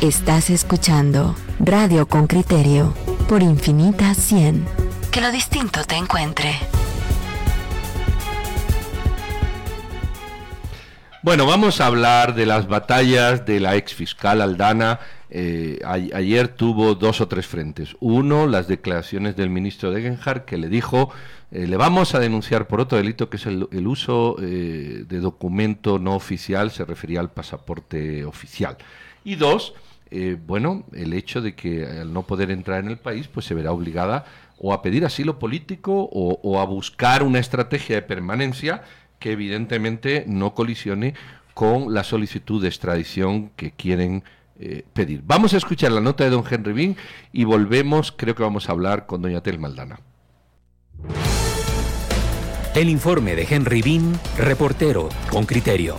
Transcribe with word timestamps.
Estás 0.00 0.48
escuchando 0.50 1.34
Radio 1.58 2.06
con 2.06 2.28
Criterio 2.28 2.94
por 3.28 3.42
Infinita 3.42 4.14
100. 4.14 4.64
Que 5.10 5.20
lo 5.20 5.32
distinto 5.32 5.80
te 5.82 5.96
encuentre. 5.96 6.54
Bueno, 11.24 11.46
vamos 11.46 11.80
a 11.80 11.86
hablar 11.86 12.36
de 12.36 12.46
las 12.46 12.68
batallas 12.68 13.44
de 13.44 13.58
la 13.58 13.74
ex 13.74 13.92
fiscal 13.92 14.40
Aldana. 14.40 15.00
Eh, 15.30 15.80
ayer 15.84 16.46
tuvo 16.46 16.94
dos 16.94 17.20
o 17.20 17.26
tres 17.26 17.48
frentes. 17.48 17.96
Uno, 17.98 18.46
las 18.46 18.68
declaraciones 18.68 19.34
del 19.34 19.50
ministro 19.50 19.90
de 19.90 20.02
Genjar 20.02 20.44
que 20.44 20.58
le 20.58 20.68
dijo 20.68 21.10
eh, 21.50 21.66
le 21.66 21.76
vamos 21.76 22.14
a 22.14 22.20
denunciar 22.20 22.68
por 22.68 22.80
otro 22.80 22.98
delito 22.98 23.28
que 23.28 23.36
es 23.36 23.46
el, 23.46 23.86
uso 23.88 24.36
eh, 24.40 25.04
de 25.08 25.18
documento 25.18 25.98
no 25.98 26.14
oficial, 26.14 26.70
se 26.70 26.84
refería 26.84 27.18
al 27.18 27.32
pasaporte 27.32 28.24
oficial. 28.24 28.76
Y 29.24 29.34
dos, 29.34 29.74
bueno, 30.46 30.84
el 30.92 31.12
hecho 31.12 31.40
de 31.40 31.54
que 31.54 31.86
al 31.86 32.12
no 32.12 32.26
poder 32.26 32.50
entrar 32.50 32.82
en 32.82 32.90
el 32.90 32.98
país, 32.98 33.28
pues 33.28 33.46
se 33.46 33.54
verá 33.54 33.72
obligada 33.72 34.24
o 34.58 34.72
a 34.72 34.82
pedir 34.82 35.04
asilo 35.04 35.38
político 35.38 36.08
o 36.12 36.60
a 36.60 36.64
buscar 36.64 37.22
una 37.22 37.38
estrategia 37.38 37.96
de 37.96 38.02
permanencia 38.02 38.82
que 39.18 39.32
evidentemente 39.32 40.24
no 40.26 40.54
colisione 40.54 41.14
con 41.54 41.92
la 41.92 42.04
solicitud 42.04 42.62
de 42.62 42.68
extradición 42.68 43.50
que 43.56 43.72
quieren 43.72 44.22
eh, 44.60 44.84
pedir. 44.92 45.22
Vamos 45.24 45.54
a 45.54 45.56
escuchar 45.56 45.92
la 45.92 46.00
nota 46.00 46.24
de 46.24 46.30
don 46.30 46.44
Henry 46.48 46.72
Bean 46.72 46.96
y 47.32 47.44
volvemos, 47.44 48.12
creo 48.12 48.34
que 48.34 48.42
vamos 48.42 48.68
a 48.68 48.72
hablar 48.72 49.06
con 49.06 49.22
doña 49.22 49.40
Tel 49.40 49.58
Maldana. 49.58 50.00
El 52.74 52.88
informe 52.88 53.34
de 53.34 53.46
Henry 53.48 53.82
Bean, 53.82 54.18
reportero 54.36 55.08
con 55.30 55.46
criterio. 55.46 55.98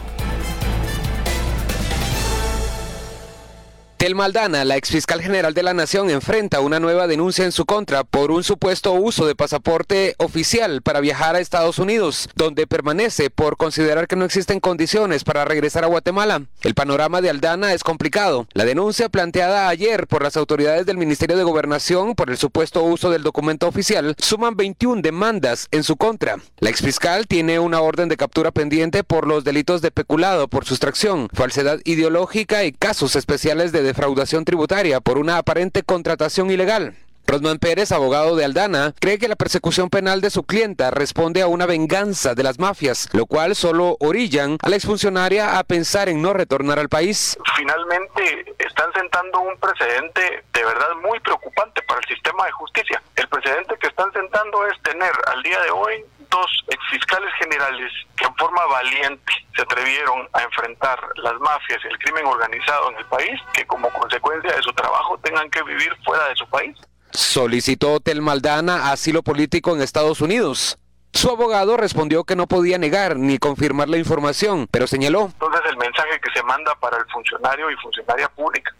Tel 3.99 4.15
Maldana, 4.15 4.63
la 4.63 4.77
exfiscal 4.77 5.21
general 5.21 5.53
de 5.53 5.61
la 5.61 5.73
Nación, 5.73 6.09
enfrenta 6.09 6.61
una 6.61 6.79
nueva 6.79 7.05
denuncia 7.05 7.43
en 7.43 7.51
su 7.51 7.65
contra 7.65 8.05
por 8.05 8.31
un 8.31 8.45
supuesto 8.45 8.93
uso 8.93 9.27
de 9.27 9.35
pasaporte 9.35 10.15
oficial 10.19 10.81
para 10.81 11.01
viajar 11.01 11.35
a 11.35 11.41
Estados 11.41 11.79
Unidos, 11.79 12.29
donde 12.33 12.65
permanece 12.65 13.29
por 13.29 13.57
considerar 13.57 14.07
que 14.07 14.15
no 14.15 14.23
existen 14.23 14.61
condiciones 14.61 15.25
para 15.25 15.43
regresar 15.43 15.83
a 15.83 15.87
Guatemala. 15.87 16.43
El 16.61 16.75
panorama 16.75 17.19
de 17.19 17.29
Aldana 17.29 17.73
es 17.73 17.83
complicado. 17.83 18.47
La 18.53 18.63
denuncia 18.63 19.09
planteada 19.09 19.67
ayer 19.67 20.07
por 20.07 20.23
las 20.23 20.37
autoridades 20.37 20.85
del 20.85 20.95
Ministerio 20.95 21.35
de 21.35 21.43
Gobernación 21.43 22.15
por 22.15 22.29
el 22.29 22.37
supuesto 22.37 22.81
uso 22.83 23.11
del 23.11 23.23
documento 23.23 23.67
oficial 23.67 24.15
suman 24.17 24.55
21 24.55 25.01
demandas 25.01 25.67
en 25.71 25.83
su 25.83 25.97
contra. 25.97 26.37
La 26.59 26.69
exfiscal 26.69 27.27
tiene 27.27 27.59
una 27.59 27.81
orden 27.81 28.07
de 28.07 28.15
captura 28.15 28.51
pendiente 28.51 29.03
por 29.03 29.27
los 29.27 29.43
delitos 29.43 29.81
de 29.81 29.91
peculado 29.91 30.47
por 30.47 30.63
sustracción, 30.63 31.27
falsedad 31.33 31.81
ideológica 31.83 32.63
y 32.63 32.71
casos 32.71 33.17
especiales 33.17 33.73
de 33.73 33.88
defraudación 33.89 34.45
tributaria 34.45 35.01
por 35.01 35.17
una 35.17 35.37
aparente 35.37 35.81
contratación 35.83 36.51
ilegal. 36.51 36.95
Rosman 37.25 37.59
Pérez, 37.59 37.91
abogado 37.91 38.35
de 38.35 38.45
Aldana, 38.45 38.93
cree 38.99 39.19
que 39.19 39.27
la 39.27 39.35
persecución 39.35 39.89
penal 39.89 40.19
de 40.19 40.31
su 40.31 40.43
clienta 40.43 40.89
responde 40.89 41.43
a 41.43 41.47
una 41.47 41.67
venganza 41.67 42.33
de 42.33 42.41
las 42.41 42.57
mafias, 42.57 43.07
lo 43.13 43.25
cual 43.27 43.55
solo 43.55 43.97
orillan 43.99 44.57
a 44.63 44.69
la 44.69 44.75
exfuncionaria 44.75 45.59
a 45.59 45.63
pensar 45.63 46.09
en 46.09 46.21
no 46.21 46.33
retornar 46.33 46.79
al 46.79 46.89
país. 46.89 47.37
Finalmente 47.55 48.55
están 48.57 48.91
sentando 48.93 49.41
un 49.41 49.57
precedente 49.57 50.43
de 50.53 50.63
verdad 50.63 50.89
muy 51.03 51.19
preocupante 51.19 51.83
para 51.83 51.99
el 51.99 52.07
sistema 52.07 52.45
de 52.45 52.51
justicia. 52.51 53.01
El 53.15 53.27
precedente 53.27 53.75
que 53.79 53.87
están 53.87 54.11
sentando 54.11 54.65
es 54.67 54.81
tener 54.81 55.11
al 55.27 55.43
día 55.43 55.59
de 55.61 55.69
hoy 55.71 56.05
dos 56.29 56.65
exfiscales 56.67 57.33
generales 57.39 57.91
que 58.15 58.25
en 58.25 58.35
forma 58.35 58.65
valiente 58.65 59.33
se 59.55 59.61
atrevieron 59.61 60.27
a 60.33 60.43
enfrentar 60.43 60.99
las 61.17 61.33
mafias 61.39 61.79
y 61.83 61.87
el 61.87 61.97
crimen 61.99 62.25
organizado 62.25 62.91
en 62.91 62.97
el 62.97 63.05
país, 63.05 63.39
que 63.53 63.65
como 63.65 63.89
consecuencia 63.89 64.55
de 64.55 64.61
su 64.61 64.71
trabajo 64.73 65.17
tengan 65.19 65.49
que 65.49 65.63
vivir 65.63 65.91
fuera 66.05 66.27
de 66.29 66.35
su 66.35 66.47
país. 66.47 66.77
Solicitó 67.11 67.99
Tel 67.99 68.21
Maldana 68.21 68.91
asilo 68.91 69.23
político 69.23 69.75
en 69.75 69.81
Estados 69.81 70.21
Unidos. 70.21 70.77
Su 71.11 71.31
abogado 71.31 71.75
respondió 71.75 72.23
que 72.23 72.35
no 72.35 72.47
podía 72.47 72.77
negar 72.77 73.17
ni 73.17 73.39
confirmar 73.39 73.89
la 73.89 73.97
información, 73.97 74.67
pero 74.71 74.85
señaló. 74.85 75.31
Entonces 75.33 75.61
el 75.69 75.77
mensaje 75.77 76.19
que 76.21 76.31
se 76.33 76.43
manda 76.43 76.75
para 76.75 76.97
el 76.97 77.05
funcionario 77.07 77.71
y 77.71 77.75
funcionaria 77.77 78.29
pública, 78.29 78.73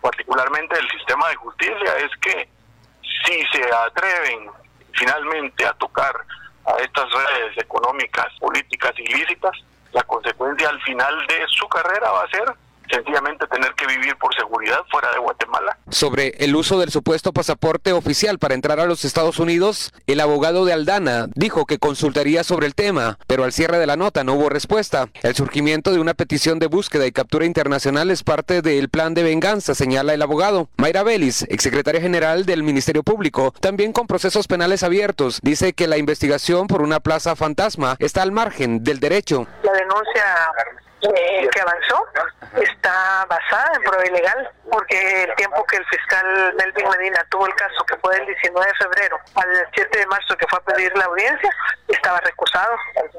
particularmente 0.00 0.76
del 0.76 0.88
sistema 0.90 1.28
de 1.28 1.34
justicia, 1.36 1.96
es 1.98 2.10
que 2.20 2.48
si 3.26 3.42
se 3.52 3.64
atreven 3.74 4.48
finalmente 4.92 5.66
a 5.66 5.72
tocar 5.74 6.14
a 6.66 6.76
estas 6.82 7.10
redes 7.12 7.56
económicas, 7.58 8.26
políticas 8.38 8.92
ilícitas, 8.98 9.52
la 9.92 10.02
consecuencia 10.02 10.68
al 10.68 10.80
final 10.82 11.26
de 11.26 11.44
su 11.48 11.66
carrera 11.68 12.10
va 12.10 12.22
a 12.22 12.30
ser 12.30 12.44
sencillamente 12.90 13.46
tener 13.46 13.72
que 13.74 13.86
vivir 13.86 14.16
por 14.16 14.34
seguridad 14.34 14.78
fuera 14.90 15.10
de 15.12 15.18
Guatemala. 15.18 15.78
Sobre 15.90 16.34
el 16.38 16.54
uso 16.56 16.78
del 16.78 16.90
supuesto 16.90 17.32
pasaporte 17.32 17.92
oficial 17.92 18.38
para 18.38 18.54
entrar 18.54 18.80
a 18.80 18.86
los 18.86 19.04
Estados 19.04 19.38
Unidos, 19.38 19.92
el 20.06 20.20
abogado 20.20 20.64
de 20.64 20.72
Aldana 20.72 21.26
dijo 21.34 21.66
que 21.66 21.78
consultaría 21.78 22.44
sobre 22.44 22.66
el 22.66 22.74
tema, 22.74 23.18
pero 23.26 23.44
al 23.44 23.52
cierre 23.52 23.78
de 23.78 23.86
la 23.86 23.96
nota 23.96 24.24
no 24.24 24.34
hubo 24.34 24.48
respuesta. 24.48 25.08
El 25.22 25.34
surgimiento 25.34 25.92
de 25.92 26.00
una 26.00 26.14
petición 26.14 26.58
de 26.58 26.66
búsqueda 26.66 27.06
y 27.06 27.12
captura 27.12 27.44
internacional 27.44 28.10
es 28.10 28.22
parte 28.22 28.62
del 28.62 28.88
plan 28.88 29.14
de 29.14 29.22
venganza, 29.22 29.74
señala 29.74 30.14
el 30.14 30.22
abogado. 30.22 30.68
Mayra 30.76 31.02
Vélez, 31.02 31.42
exsecretaria 31.48 32.00
general 32.00 32.46
del 32.46 32.62
Ministerio 32.62 33.02
Público, 33.02 33.52
también 33.60 33.92
con 33.92 34.06
procesos 34.06 34.46
penales 34.46 34.82
abiertos, 34.82 35.40
dice 35.42 35.72
que 35.72 35.86
la 35.86 35.98
investigación 35.98 36.66
por 36.66 36.82
una 36.82 37.00
plaza 37.00 37.36
fantasma 37.36 37.96
está 37.98 38.22
al 38.22 38.32
margen 38.32 38.84
del 38.84 39.00
derecho. 39.00 39.46
La 39.62 39.72
denuncia 39.72 40.24
eh, 41.14 41.48
que 41.52 41.60
avanzó 41.60 42.06
está 42.62 43.26
basada 43.28 43.72
en 43.74 43.82
prueba 43.82 44.06
ilegal, 44.06 44.50
porque 44.70 45.24
el 45.24 45.34
tiempo 45.36 45.64
que 45.64 45.76
el 45.76 45.84
fiscal 45.86 46.54
Melvin 46.56 46.88
Medina 46.88 47.24
tuvo 47.30 47.46
el 47.46 47.54
caso, 47.54 47.84
que 47.84 47.96
fue 47.96 48.16
del 48.16 48.26
19 48.26 48.66
de 48.66 48.74
febrero 48.74 49.18
al 49.34 49.68
7 49.74 49.98
de 49.98 50.06
marzo 50.06 50.36
que 50.36 50.46
fue 50.48 50.58
a 50.58 50.62
pedir 50.62 50.96
la 50.96 51.04
audiencia, 51.04 51.50
estaba 51.88 52.20
recusado. 52.20 52.74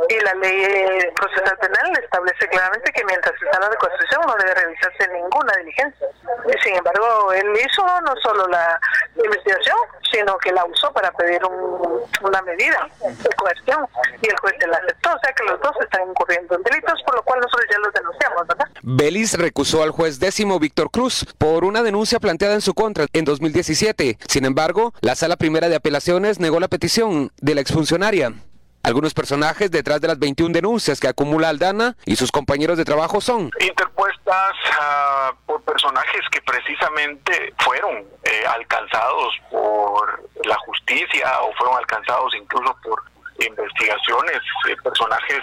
Y 0.10 0.20
la 0.22 0.34
ley 0.36 1.12
procesal 1.16 1.58
penal 1.58 2.00
establece 2.02 2.48
claramente 2.50 2.92
que 2.92 3.06
mientras 3.06 3.34
está 3.42 3.60
la 3.60 3.70
reconstrucción 3.70 4.22
no 4.26 4.36
debe 4.36 4.54
realizarse 4.54 5.08
ninguna 5.10 5.54
diligencia. 5.58 6.08
Sin 6.64 6.76
embargo, 6.76 7.34
él 7.34 7.48
hizo 7.56 7.86
no 8.02 8.16
solo 8.18 8.48
la 8.48 8.80
investigación, 9.16 9.78
sino 10.12 10.38
que 10.38 10.52
la 10.52 10.66
usó 10.66 10.92
para 10.94 11.12
pedir 11.12 11.42
una 11.46 12.42
medida 12.42 12.88
de 13.06 13.30
coerción 13.36 13.88
y 14.22 14.30
el 14.30 14.38
juez 14.40 14.56
la 14.68 14.78
aceptó. 14.78 15.14
O 15.14 15.20
sea 15.20 15.34
que 15.34 15.44
los 15.46 15.60
dos 15.62 15.76
están 15.82 16.10
incurriendo 16.10 16.56
en 16.56 16.64
delitos, 16.64 17.02
por 17.04 17.16
lo 17.16 17.24
cual 17.24 17.40
nosotros 17.40 17.68
ya 17.70 17.77
los 17.82 17.94
denunciamos, 17.94 18.48
¿verdad? 18.48 18.68
Belis 18.82 19.34
recusó 19.38 19.84
al 19.84 19.92
juez 19.92 20.20
décimo 20.20 20.60
Víctor 20.60 20.92
Cruz 20.92 21.26
por 21.38 21.66
una 21.66 21.84
denuncia 21.84 22.20
planteada 22.20 22.56
en 22.56 22.62
su 22.62 22.74
contra 22.74 23.06
en 23.14 23.26
2017. 23.26 24.18
Sin 24.28 24.46
embargo, 24.46 24.94
la 25.02 25.16
Sala 25.16 25.36
Primera 25.36 25.70
de 25.70 25.76
Apelaciones 25.76 26.40
negó 26.40 26.60
la 26.60 26.68
petición 26.68 27.32
de 27.42 27.56
la 27.56 27.62
exfuncionaria. 27.62 28.34
Algunos 28.88 29.14
personajes 29.14 29.70
detrás 29.70 30.00
de 30.00 30.08
las 30.08 30.18
21 30.18 30.54
denuncias 30.54 31.02
que 31.02 31.10
acumula 31.10 31.50
Aldana 31.50 31.98
y 32.06 32.16
sus 32.16 32.32
compañeros 32.32 32.78
de 32.78 32.86
trabajo 32.86 33.20
son 33.20 33.52
interpuestas 33.60 34.54
ah, 34.80 35.34
por 35.46 35.62
personajes 35.64 36.22
que 36.32 36.42
precisamente 36.42 37.54
fueron 37.60 37.98
eh, 38.24 38.46
alcanzados 38.48 39.34
por 39.52 40.24
la 40.46 40.56
justicia 40.66 41.42
o 41.42 41.54
fueron 41.58 41.78
alcanzados 41.78 42.34
incluso 42.36 42.78
por 42.82 43.04
investigaciones, 43.40 44.40
eh, 44.68 44.76
personajes, 44.84 45.40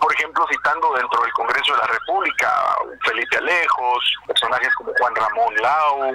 por 0.00 0.12
ejemplo, 0.14 0.46
citando 0.50 0.92
dentro 0.94 1.22
del 1.22 1.32
Congreso 1.32 1.72
de 1.72 1.78
la 1.78 1.86
República, 1.86 2.76
Felipe 3.04 3.36
Alejos, 3.38 4.14
personajes 4.26 4.74
como 4.76 4.92
Juan 4.98 5.14
Ramón 5.14 5.54
Lau, 5.56 6.14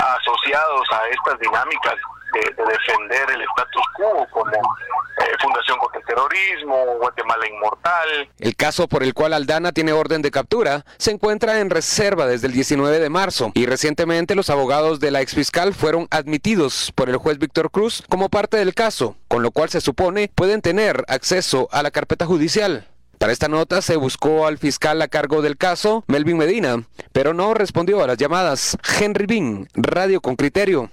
asociados 0.00 0.92
a 0.92 1.08
estas 1.08 1.38
dinámicas 1.40 1.96
de, 2.32 2.40
defender 2.40 3.30
el 3.30 3.42
status 3.42 3.86
quo, 3.96 4.26
como 4.30 4.50
eh, 4.50 5.36
Fundación 5.40 5.78
contra 5.78 6.00
el 6.00 6.06
Terrorismo, 6.06 6.96
Guatemala 6.98 7.46
Inmortal. 7.48 8.30
El 8.38 8.56
caso 8.56 8.88
por 8.88 9.02
el 9.02 9.14
cual 9.14 9.32
Aldana 9.32 9.72
tiene 9.72 9.92
orden 9.92 10.22
de 10.22 10.30
captura 10.30 10.84
se 10.96 11.10
encuentra 11.10 11.60
en 11.60 11.70
reserva 11.70 12.26
desde 12.26 12.46
el 12.46 12.52
19 12.52 12.98
de 12.98 13.08
marzo 13.08 13.52
y 13.54 13.66
recientemente 13.66 14.34
los 14.34 14.50
abogados 14.50 15.00
de 15.00 15.10
la 15.10 15.20
exfiscal 15.20 15.74
fueron 15.74 16.06
admitidos 16.10 16.92
por 16.94 17.08
el 17.08 17.16
juez 17.16 17.38
Víctor 17.38 17.70
Cruz 17.70 18.02
como 18.08 18.28
parte 18.28 18.56
del 18.56 18.74
caso, 18.74 19.16
con 19.28 19.42
lo 19.42 19.50
cual 19.50 19.70
se 19.70 19.80
supone 19.80 20.30
pueden 20.34 20.62
tener 20.62 21.04
acceso 21.08 21.68
a 21.72 21.82
la 21.82 21.90
carpeta 21.90 22.26
judicial. 22.26 22.86
Para 23.18 23.32
esta 23.32 23.48
nota 23.48 23.82
se 23.82 23.96
buscó 23.96 24.46
al 24.46 24.58
fiscal 24.58 25.02
a 25.02 25.08
cargo 25.08 25.42
del 25.42 25.56
caso, 25.56 26.04
Melvin 26.06 26.38
Medina, 26.38 26.84
pero 27.12 27.34
no 27.34 27.52
respondió 27.52 28.02
a 28.02 28.06
las 28.06 28.16
llamadas. 28.16 28.78
Henry 29.00 29.26
Bean, 29.26 29.68
Radio 29.74 30.20
con 30.20 30.36
Criterio. 30.36 30.88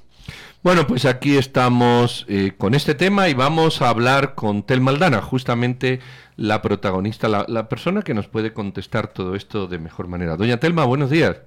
Bueno, 0.66 0.88
pues 0.88 1.06
aquí 1.06 1.38
estamos 1.38 2.26
eh, 2.28 2.54
con 2.58 2.74
este 2.74 2.96
tema 2.96 3.30
y 3.30 3.36
vamos 3.36 3.84
a 3.84 3.90
hablar 3.90 4.34
con 4.34 4.64
Tel 4.64 4.82
Maldana, 4.82 5.22
justamente 5.22 6.00
la 6.38 6.64
protagonista, 6.64 7.28
la, 7.28 7.70
persona 7.70 8.02
que 8.02 8.16
nos 8.16 8.28
puede 8.28 8.52
contestar 8.52 9.10
todo 9.10 9.36
esto 9.36 9.68
de 9.68 9.78
mejor 9.78 10.08
manera. 10.08 10.38
Doña 10.38 10.60
Telma, 10.60 10.84
buenos 10.86 11.12
días. 11.12 11.38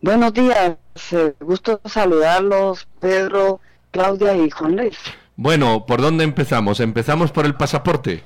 Buenos 0.00 0.32
días, 0.32 0.78
eh, 1.12 1.34
gusto 1.40 1.78
saludarlos, 1.84 2.88
Pedro, 3.00 3.60
Claudia 3.90 4.34
y 4.34 4.48
Juan 4.48 4.74
Luis. 4.74 4.96
Bueno, 5.36 5.84
¿por 5.84 6.00
dónde 6.00 6.24
empezamos? 6.24 6.80
¿Empezamos 6.80 7.32
por 7.32 7.44
el 7.44 7.54
pasaporte? 7.54 8.22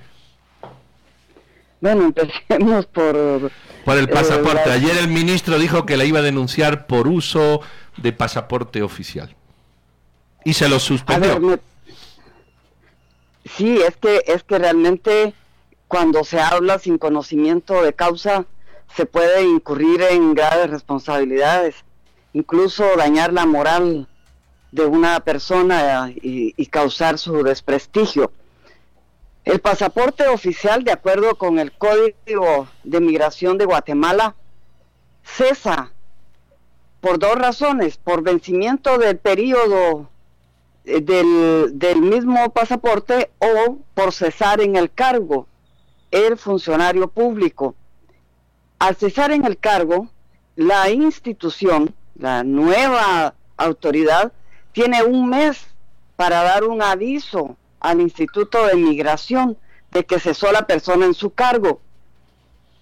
Bueno, 1.83 2.05
empecemos 2.05 2.87
por... 2.87 3.51
Por 3.85 3.99
el 3.99 4.09
pasaporte. 4.09 4.71
Ayer 4.71 4.97
el 4.99 5.09
ministro 5.09 5.59
dijo 5.59 5.85
que 5.85 5.97
la 5.97 6.05
iba 6.05 6.21
a 6.21 6.23
denunciar 6.23 6.87
por 6.87 7.09
uso 7.09 7.61
de 7.97 8.13
pasaporte 8.13 8.85
oficial. 8.85 9.35
Y 10.45 10.53
se 10.53 10.69
lo 10.69 10.79
suspendió. 10.79 11.59
Sí, 13.57 13.81
es 13.85 13.97
que, 13.97 14.23
es 14.29 14.45
que 14.45 14.59
realmente 14.61 15.35
cuando 15.89 16.23
se 16.23 16.41
habla 16.41 16.79
sin 16.79 16.99
conocimiento 16.99 17.83
de 17.83 17.93
causa 17.93 18.47
se 18.95 19.05
puede 19.05 19.43
incurrir 19.43 20.03
en 20.03 20.35
graves 20.35 20.71
responsabilidades, 20.71 21.75
incluso 22.33 22.85
dañar 22.97 23.33
la 23.33 23.45
moral 23.45 24.07
de 24.71 24.87
una 24.87 25.19
persona 25.19 26.13
y, 26.15 26.55
y 26.57 26.67
causar 26.67 27.19
su 27.19 27.43
desprestigio. 27.43 28.31
El 29.45 29.61
pasaporte 29.61 30.29
oficial, 30.29 30.85
de 30.85 30.93
acuerdo 30.93 31.37
con 31.37 31.59
el 31.59 31.73
Código 31.73 32.69
de 32.85 33.01
Migración 33.01 33.59
de 33.59 33.65
Guatemala, 33.65 34.37
cesa 35.25 35.93
por 37.01 37.19
dos 37.19 37.35
razones, 37.35 37.97
por 37.97 38.23
vencimiento 38.23 38.99
del 38.99 39.19
periodo 39.19 40.09
eh, 40.85 41.01
del, 41.01 42.01
mismo 42.01 42.51
pasaporte 42.51 43.31
o 43.39 43.79
por 43.95 44.13
cesar 44.13 44.61
en 44.61 44.77
el 44.77 44.91
cargo 44.91 45.49
el 46.13 46.37
funcionario 46.37 47.09
público. 47.09 47.75
Al 48.79 48.95
cesar 48.95 49.33
en 49.33 49.45
el 49.45 49.59
cargo, 49.59 50.09
la 50.55 50.91
institución, 50.91 51.95
la 52.15 52.45
nueva 52.45 53.35
autoridad, 53.57 54.33
tiene 54.73 55.03
un 55.03 55.29
mes 55.29 55.67
para 56.17 56.43
dar 56.43 56.65
un 56.65 56.83
aviso 56.83 57.57
al 57.83 58.01
Instituto 58.01 58.67
de 58.67 58.77
Migración 58.77 59.59
de 59.91 60.05
que 60.05 60.19
cesó 60.19 60.51
la 60.53 60.67
persona 60.67 61.05
en 61.05 61.15
su 61.15 61.31
cargo. 61.31 61.81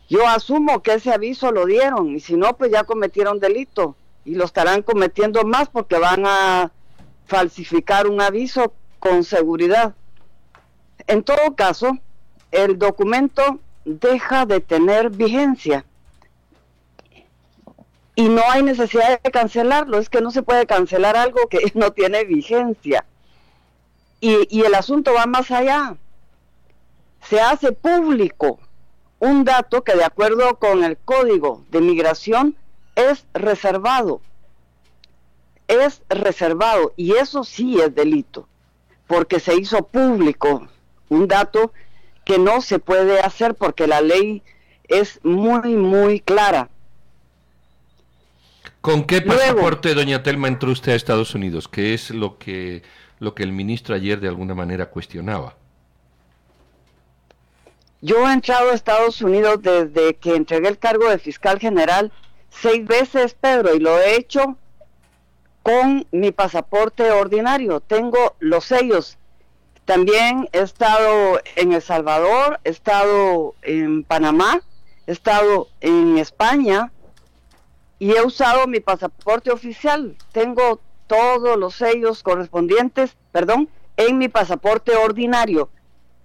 Yo 0.09 0.27
asumo 0.29 0.83
que 0.83 0.95
ese 0.95 1.13
aviso 1.13 1.51
lo 1.53 1.67
dieron 1.67 2.11
y 2.11 2.21
si 2.21 2.37
no, 2.37 2.57
pues 2.57 2.71
ya 2.71 2.85
cometieron 2.85 3.41
delito 3.41 3.97
y 4.25 4.35
lo 4.35 4.45
estarán 4.45 4.83
cometiendo 4.83 5.45
más 5.45 5.69
porque 5.69 5.99
van 5.99 6.25
a 6.27 6.71
falsificar 7.27 8.07
un 8.07 8.21
aviso 8.21 8.75
con 8.99 9.25
seguridad. 9.25 9.95
En 11.07 11.23
todo 11.23 11.55
caso, 11.57 11.99
el 12.51 12.79
documento 12.79 13.59
deja 13.85 14.47
de 14.47 14.61
tener 14.61 15.11
vigencia 15.11 15.85
y 18.15 18.29
no 18.29 18.43
hay 18.51 18.63
necesidad 18.63 19.21
de 19.23 19.31
cancelarlo, 19.31 19.99
es 19.99 20.11
que 20.11 20.21
no 20.21 20.31
se 20.31 20.43
puede 20.43 20.67
cancelar 20.67 21.17
algo 21.17 21.49
que 21.49 21.59
no 21.75 21.93
tiene 21.93 22.25
vigencia. 22.25 23.07
Y, 24.21 24.47
y 24.51 24.63
el 24.63 24.75
asunto 24.75 25.15
va 25.15 25.27
más 25.27 25.51
allá. 25.51 25.97
Se 27.23 27.41
hace 27.41 27.73
público 27.73 28.59
un 29.19 29.45
dato 29.45 29.83
que 29.83 29.95
de 29.95 30.05
acuerdo 30.05 30.59
con 30.59 30.85
el 30.85 30.97
código 30.99 31.65
de 31.71 31.81
migración 31.81 32.57
es 32.95 33.27
reservado 33.35 34.21
es 35.71 36.03
reservado 36.09 36.93
y 36.97 37.13
eso 37.13 37.45
sí 37.45 37.81
es 37.81 37.95
delito, 37.95 38.49
porque 39.07 39.39
se 39.39 39.55
hizo 39.55 39.87
público 39.87 40.69
un 41.09 41.29
dato 41.29 41.73
que 42.25 42.39
no 42.39 42.61
se 42.61 42.81
puede 42.81 43.21
hacer 43.21 43.55
porque 43.55 43.87
la 43.87 44.01
ley 44.01 44.43
es 44.89 45.21
muy, 45.23 45.77
muy 45.77 46.21
clara. 46.21 46.69
¿Con 48.81 49.05
qué 49.05 49.23
pasaporte, 49.23 49.95
doña 49.95 50.25
Telma, 50.25 50.49
entró 50.49 50.73
usted 50.73 50.93
a 50.93 50.97
Estados 50.97 51.35
Unidos? 51.37 51.69
¿Qué 51.69 51.95
es 51.95 52.11
lo 52.11 52.37
que, 52.39 52.83
lo 53.21 53.35
que 53.35 53.45
el 53.45 53.53
ministro 53.53 53.95
ayer 53.95 54.19
de 54.19 54.29
alguna 54.29 54.55
manera 54.55 54.91
cuestionaba? 54.91 55.55
Yo 58.01 58.29
he 58.29 58.33
entrado 58.33 58.71
a 58.71 58.75
Estados 58.75 59.21
Unidos 59.21 59.63
desde 59.63 60.17
que 60.17 60.35
entregué 60.35 60.69
el 60.69 60.79
cargo 60.79 61.09
de 61.09 61.19
fiscal 61.19 61.59
general 61.59 62.11
seis 62.49 62.85
veces, 62.85 63.35
Pedro, 63.35 63.75
y 63.75 63.79
lo 63.79 63.99
he 63.99 64.17
hecho 64.17 64.57
con 65.63 66.07
mi 66.11 66.33
pasaporte 66.33 67.11
ordinario. 67.11 67.81
Tengo 67.81 68.37
los 68.41 68.65
sellos. 68.65 69.19
También 69.85 70.49
he 70.53 70.61
estado 70.61 71.41
en 71.57 71.73
El 71.73 71.83
Salvador, 71.83 72.59
he 72.65 72.71
estado 72.71 73.55
en 73.63 74.03
Panamá, 74.05 74.61
he 75.07 75.13
estado 75.13 75.69
en 75.81 76.17
España 76.17 76.91
y 77.99 78.13
he 78.13 78.23
usado 78.23 78.67
mi 78.67 78.81
pasaporte 78.81 79.51
oficial. 79.51 80.17
Tengo 80.33 80.81
todos 81.11 81.59
los 81.59 81.75
sellos 81.75 82.23
correspondientes, 82.23 83.17
perdón, 83.33 83.69
en 83.97 84.17
mi 84.17 84.29
pasaporte 84.29 84.95
ordinario. 84.95 85.69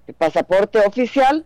El 0.06 0.14
pasaporte 0.14 0.78
oficial 0.86 1.44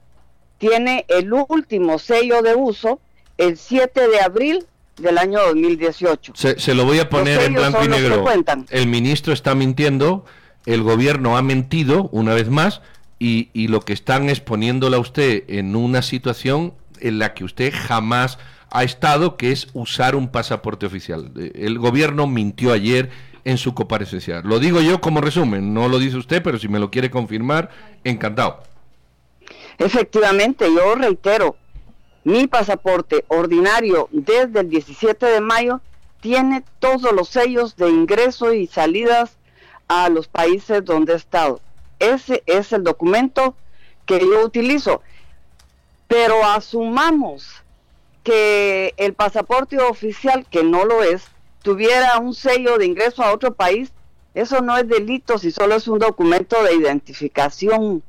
tiene 0.57 1.05
el 1.07 1.31
último 1.31 1.99
sello 1.99 2.41
de 2.41 2.55
uso 2.55 2.99
el 3.37 3.57
7 3.57 4.09
de 4.09 4.19
abril 4.19 4.65
del 4.97 5.17
año 5.17 5.39
2018. 5.39 6.33
Se, 6.35 6.75
lo 6.75 6.83
voy 6.83 6.99
a 6.99 7.07
poner 7.07 7.39
en 7.43 7.53
blanco 7.53 7.81
y 7.81 7.87
negro. 7.87 8.25
El 8.69 8.87
ministro 8.87 9.31
está 9.31 9.55
mintiendo, 9.55 10.25
el 10.65 10.83
gobierno 10.83 11.37
ha 11.37 11.41
mentido 11.41 12.09
una 12.11 12.33
vez 12.33 12.49
más 12.49 12.81
y, 13.19 13.51
y 13.53 13.69
lo 13.69 13.79
que 13.79 13.93
están 13.93 14.29
es 14.29 14.41
poniéndola 14.41 14.97
a 14.97 14.99
usted 14.99 15.45
en 15.47 15.77
una 15.77 16.01
situación 16.01 16.73
en 16.99 17.19
la 17.19 17.33
que 17.33 17.45
usted 17.45 17.73
jamás 17.73 18.37
ha 18.69 18.83
estado, 18.83 19.37
que 19.37 19.53
es 19.53 19.69
usar 19.71 20.17
un 20.17 20.27
pasaporte 20.27 20.85
oficial. 20.85 21.31
El 21.55 21.79
gobierno 21.79 22.27
mintió 22.27 22.73
ayer 22.73 23.09
en 23.49 23.57
su 23.57 23.73
comparecencia. 23.73 24.41
Lo 24.43 24.59
digo 24.59 24.79
yo 24.79 25.01
como 25.01 25.21
resumen, 25.21 25.73
no 25.73 25.89
lo 25.89 25.97
dice 25.97 26.17
usted, 26.17 26.43
pero 26.43 26.59
si 26.59 26.67
me 26.67 26.77
lo 26.77 26.91
quiere 26.91 27.09
confirmar, 27.09 27.69
encantado. 28.03 28.61
Efectivamente, 29.79 30.71
yo 30.71 30.93
reitero, 30.93 31.55
mi 32.23 32.45
pasaporte 32.45 33.25
ordinario 33.27 34.07
desde 34.11 34.59
el 34.59 34.69
17 34.69 35.25
de 35.25 35.41
mayo 35.41 35.81
tiene 36.21 36.63
todos 36.77 37.11
los 37.11 37.29
sellos 37.29 37.75
de 37.75 37.89
ingreso 37.89 38.53
y 38.53 38.67
salidas 38.67 39.37
a 39.87 40.09
los 40.09 40.27
países 40.27 40.85
donde 40.85 41.13
he 41.13 41.15
estado. 41.15 41.59
Ese 41.97 42.43
es 42.45 42.71
el 42.71 42.83
documento 42.83 43.55
que 44.05 44.19
yo 44.19 44.45
utilizo. 44.45 45.01
Pero 46.07 46.45
asumamos 46.45 47.63
que 48.23 48.93
el 48.97 49.13
pasaporte 49.13 49.79
oficial, 49.79 50.45
que 50.51 50.63
no 50.63 50.85
lo 50.85 51.01
es, 51.03 51.29
tuviera 51.69 52.17
un 52.17 52.33
sello 52.33 52.79
de 52.79 52.87
ingreso 52.87 53.21
a 53.21 53.31
otro 53.31 53.53
país, 53.53 53.91
eso 54.33 54.59
no 54.59 54.75
es 54.75 54.87
delito 54.87 55.37
si 55.37 55.51
solo 55.51 55.75
es 55.75 55.87
un 55.87 55.99
documento 55.99 56.63
de 56.63 56.73
identificación. 56.73 58.01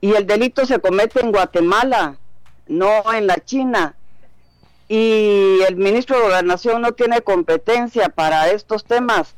Y 0.00 0.12
el 0.12 0.24
delito 0.24 0.64
se 0.64 0.78
comete 0.78 1.18
en 1.20 1.32
Guatemala, 1.32 2.16
no 2.68 3.12
en 3.12 3.26
la 3.26 3.44
China. 3.44 3.96
Y 4.86 5.62
el 5.66 5.74
ministro 5.74 6.16
de 6.16 6.22
Gobernación 6.26 6.80
no 6.80 6.92
tiene 6.92 7.22
competencia 7.22 8.08
para 8.08 8.48
estos 8.50 8.84
temas. 8.84 9.34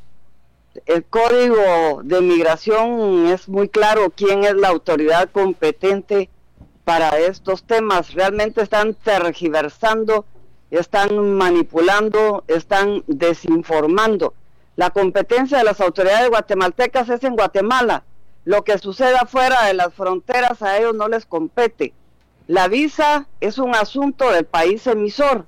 El 0.85 1.03
código 1.03 2.01
de 2.03 2.21
migración 2.21 3.25
es 3.29 3.49
muy 3.49 3.67
claro 3.67 4.13
quién 4.15 4.43
es 4.43 4.53
la 4.53 4.67
autoridad 4.67 5.31
competente 5.31 6.29
para 6.83 7.17
estos 7.17 7.63
temas. 7.63 8.13
Realmente 8.13 8.61
están 8.61 8.93
tergiversando, 8.93 10.25
están 10.71 11.33
manipulando, 11.33 12.43
están 12.47 13.03
desinformando. 13.07 14.33
La 14.75 14.89
competencia 14.91 15.57
de 15.57 15.63
las 15.63 15.81
autoridades 15.81 16.29
guatemaltecas 16.29 17.09
es 17.09 17.23
en 17.23 17.35
Guatemala. 17.35 18.03
Lo 18.45 18.63
que 18.63 18.77
suceda 18.77 19.25
fuera 19.25 19.65
de 19.65 19.73
las 19.73 19.93
fronteras 19.93 20.61
a 20.61 20.77
ellos 20.77 20.95
no 20.95 21.07
les 21.07 21.25
compete. 21.25 21.93
La 22.47 22.67
visa 22.67 23.27
es 23.41 23.57
un 23.57 23.75
asunto 23.75 24.31
del 24.31 24.45
país 24.45 24.87
emisor. 24.87 25.45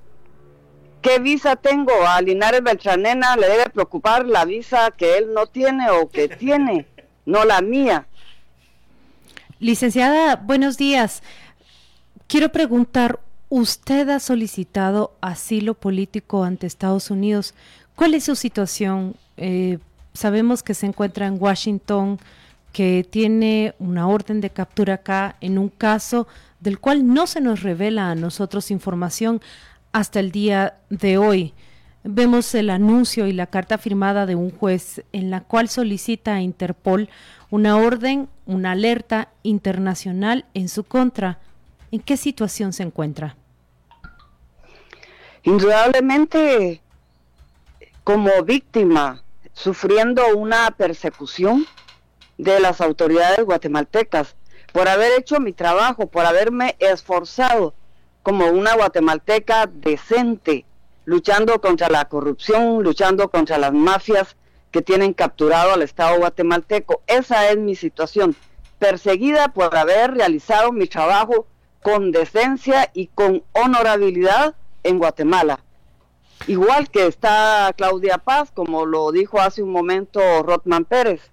¿Qué 1.01 1.19
visa 1.19 1.55
tengo? 1.55 1.93
A 2.05 2.21
Linares 2.21 2.61
Beltranena 2.61 3.37
le 3.37 3.47
debe 3.47 3.69
preocupar 3.69 4.25
la 4.25 4.43
visa 4.43 4.91
que 4.91 5.17
él 5.17 5.33
no 5.33 5.47
tiene 5.47 5.89
o 5.91 6.09
que 6.09 6.27
tiene, 6.39 6.87
no 7.25 7.45
la 7.45 7.61
mía. 7.61 8.07
Licenciada, 9.59 10.35
buenos 10.37 10.77
días. 10.77 11.23
Quiero 12.27 12.49
preguntar, 12.49 13.19
usted 13.49 14.07
ha 14.09 14.19
solicitado 14.19 15.15
asilo 15.21 15.73
político 15.73 16.43
ante 16.43 16.67
Estados 16.67 17.09
Unidos. 17.11 17.53
¿Cuál 17.95 18.13
es 18.13 18.23
su 18.23 18.35
situación? 18.35 19.15
Eh, 19.37 19.79
sabemos 20.13 20.63
que 20.63 20.75
se 20.75 20.85
encuentra 20.85 21.25
en 21.25 21.41
Washington, 21.41 22.19
que 22.71 23.05
tiene 23.09 23.73
una 23.79 24.07
orden 24.07 24.41
de 24.41 24.51
captura 24.51 24.95
acá 24.95 25.35
en 25.41 25.57
un 25.57 25.69
caso 25.69 26.27
del 26.59 26.79
cual 26.79 27.11
no 27.11 27.25
se 27.25 27.41
nos 27.41 27.63
revela 27.63 28.11
a 28.11 28.15
nosotros 28.15 28.69
información 28.69 29.41
hasta 29.91 30.19
el 30.19 30.31
día 30.31 30.75
de 30.89 31.17
hoy. 31.17 31.53
Vemos 32.03 32.53
el 32.55 32.69
anuncio 32.69 33.27
y 33.27 33.33
la 33.33 33.47
carta 33.47 33.77
firmada 33.77 34.25
de 34.25 34.35
un 34.35 34.51
juez 34.51 35.03
en 35.11 35.31
la 35.31 35.41
cual 35.41 35.67
solicita 35.67 36.35
a 36.35 36.41
Interpol 36.41 37.09
una 37.49 37.77
orden, 37.77 38.29
una 38.45 38.71
alerta 38.71 39.29
internacional 39.41 40.45
en 40.53 40.69
su 40.69 40.83
contra. 40.83 41.39
¿En 41.91 41.99
qué 41.99 42.15
situación 42.15 42.71
se 42.71 42.83
encuentra? 42.83 43.35
Indudablemente 45.43 46.81
como 48.03 48.43
víctima, 48.43 49.23
sufriendo 49.53 50.35
una 50.35 50.71
persecución 50.71 51.65
de 52.37 52.59
las 52.59 52.81
autoridades 52.81 53.45
guatemaltecas 53.45 54.35
por 54.73 54.87
haber 54.87 55.17
hecho 55.17 55.39
mi 55.39 55.53
trabajo, 55.53 56.07
por 56.07 56.25
haberme 56.25 56.75
esforzado 56.79 57.73
como 58.21 58.47
una 58.47 58.75
guatemalteca 58.75 59.67
decente, 59.67 60.65
luchando 61.05 61.61
contra 61.61 61.89
la 61.89 62.05
corrupción, 62.05 62.83
luchando 62.83 63.29
contra 63.29 63.57
las 63.57 63.73
mafias 63.73 64.35
que 64.71 64.81
tienen 64.81 65.13
capturado 65.13 65.73
al 65.73 65.81
Estado 65.81 66.17
guatemalteco. 66.17 67.01
Esa 67.07 67.49
es 67.49 67.57
mi 67.57 67.75
situación, 67.75 68.35
perseguida 68.77 69.53
por 69.53 69.75
haber 69.75 70.13
realizado 70.15 70.71
mi 70.71 70.87
trabajo 70.87 71.47
con 71.81 72.11
decencia 72.11 72.91
y 72.93 73.07
con 73.07 73.43
honorabilidad 73.53 74.55
en 74.83 74.97
Guatemala. 74.97 75.59
Igual 76.47 76.89
que 76.89 77.05
está 77.07 77.71
Claudia 77.75 78.17
Paz, 78.17 78.51
como 78.53 78.85
lo 78.85 79.11
dijo 79.11 79.39
hace 79.39 79.61
un 79.61 79.71
momento 79.71 80.19
Rotman 80.43 80.85
Pérez. 80.85 81.31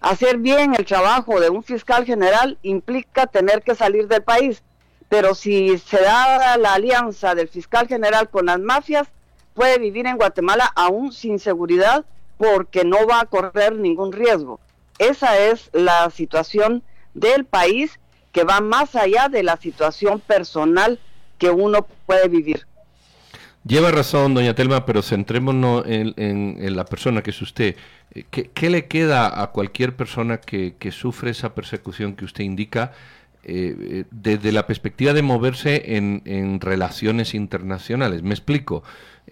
Hacer 0.00 0.38
bien 0.38 0.74
el 0.74 0.84
trabajo 0.84 1.40
de 1.40 1.48
un 1.48 1.62
fiscal 1.62 2.04
general 2.04 2.58
implica 2.62 3.26
tener 3.26 3.62
que 3.62 3.74
salir 3.74 4.06
del 4.06 4.22
país, 4.22 4.62
pero 5.08 5.34
si 5.34 5.78
se 5.78 6.00
da 6.00 6.58
la 6.58 6.74
alianza 6.74 7.34
del 7.34 7.48
fiscal 7.48 7.88
general 7.88 8.28
con 8.28 8.46
las 8.46 8.60
mafias, 8.60 9.08
puede 9.54 9.78
vivir 9.78 10.06
en 10.06 10.16
Guatemala 10.16 10.70
aún 10.74 11.12
sin 11.12 11.38
seguridad 11.38 12.04
porque 12.36 12.84
no 12.84 13.06
va 13.06 13.20
a 13.20 13.26
correr 13.26 13.76
ningún 13.76 14.12
riesgo. 14.12 14.60
Esa 14.98 15.38
es 15.38 15.70
la 15.72 16.10
situación 16.10 16.82
del 17.14 17.44
país 17.44 17.98
que 18.32 18.44
va 18.44 18.60
más 18.60 18.96
allá 18.96 19.28
de 19.28 19.42
la 19.42 19.56
situación 19.56 20.20
personal 20.20 20.98
que 21.38 21.50
uno 21.50 21.86
puede 22.06 22.28
vivir. 22.28 22.66
Lleva 23.66 23.90
razón, 23.90 24.34
doña 24.34 24.54
Telma, 24.54 24.84
pero 24.84 25.00
centrémonos 25.00 25.84
en, 25.86 26.76
la 26.76 26.84
persona 26.84 27.22
que 27.22 27.30
es 27.30 27.40
usted. 27.40 27.76
Eh, 28.14 28.24
¿Qué, 28.30 28.70
le 28.70 28.86
queda 28.86 29.42
a 29.42 29.52
cualquier 29.52 29.96
persona 29.96 30.36
que, 30.38 30.74
sufre 30.92 31.30
esa 31.30 31.54
persecución 31.54 32.14
que 32.14 32.26
usted 32.26 32.44
indica 32.44 32.92
eh, 33.42 33.74
eh, 33.80 34.04
desde 34.10 34.52
la 34.52 34.66
perspectiva 34.66 35.14
de 35.14 35.22
moverse 35.22 35.96
en, 35.96 36.60
relaciones 36.60 37.34
internacionales? 37.34 38.22
Me 38.22 38.34
explico. 38.34 38.82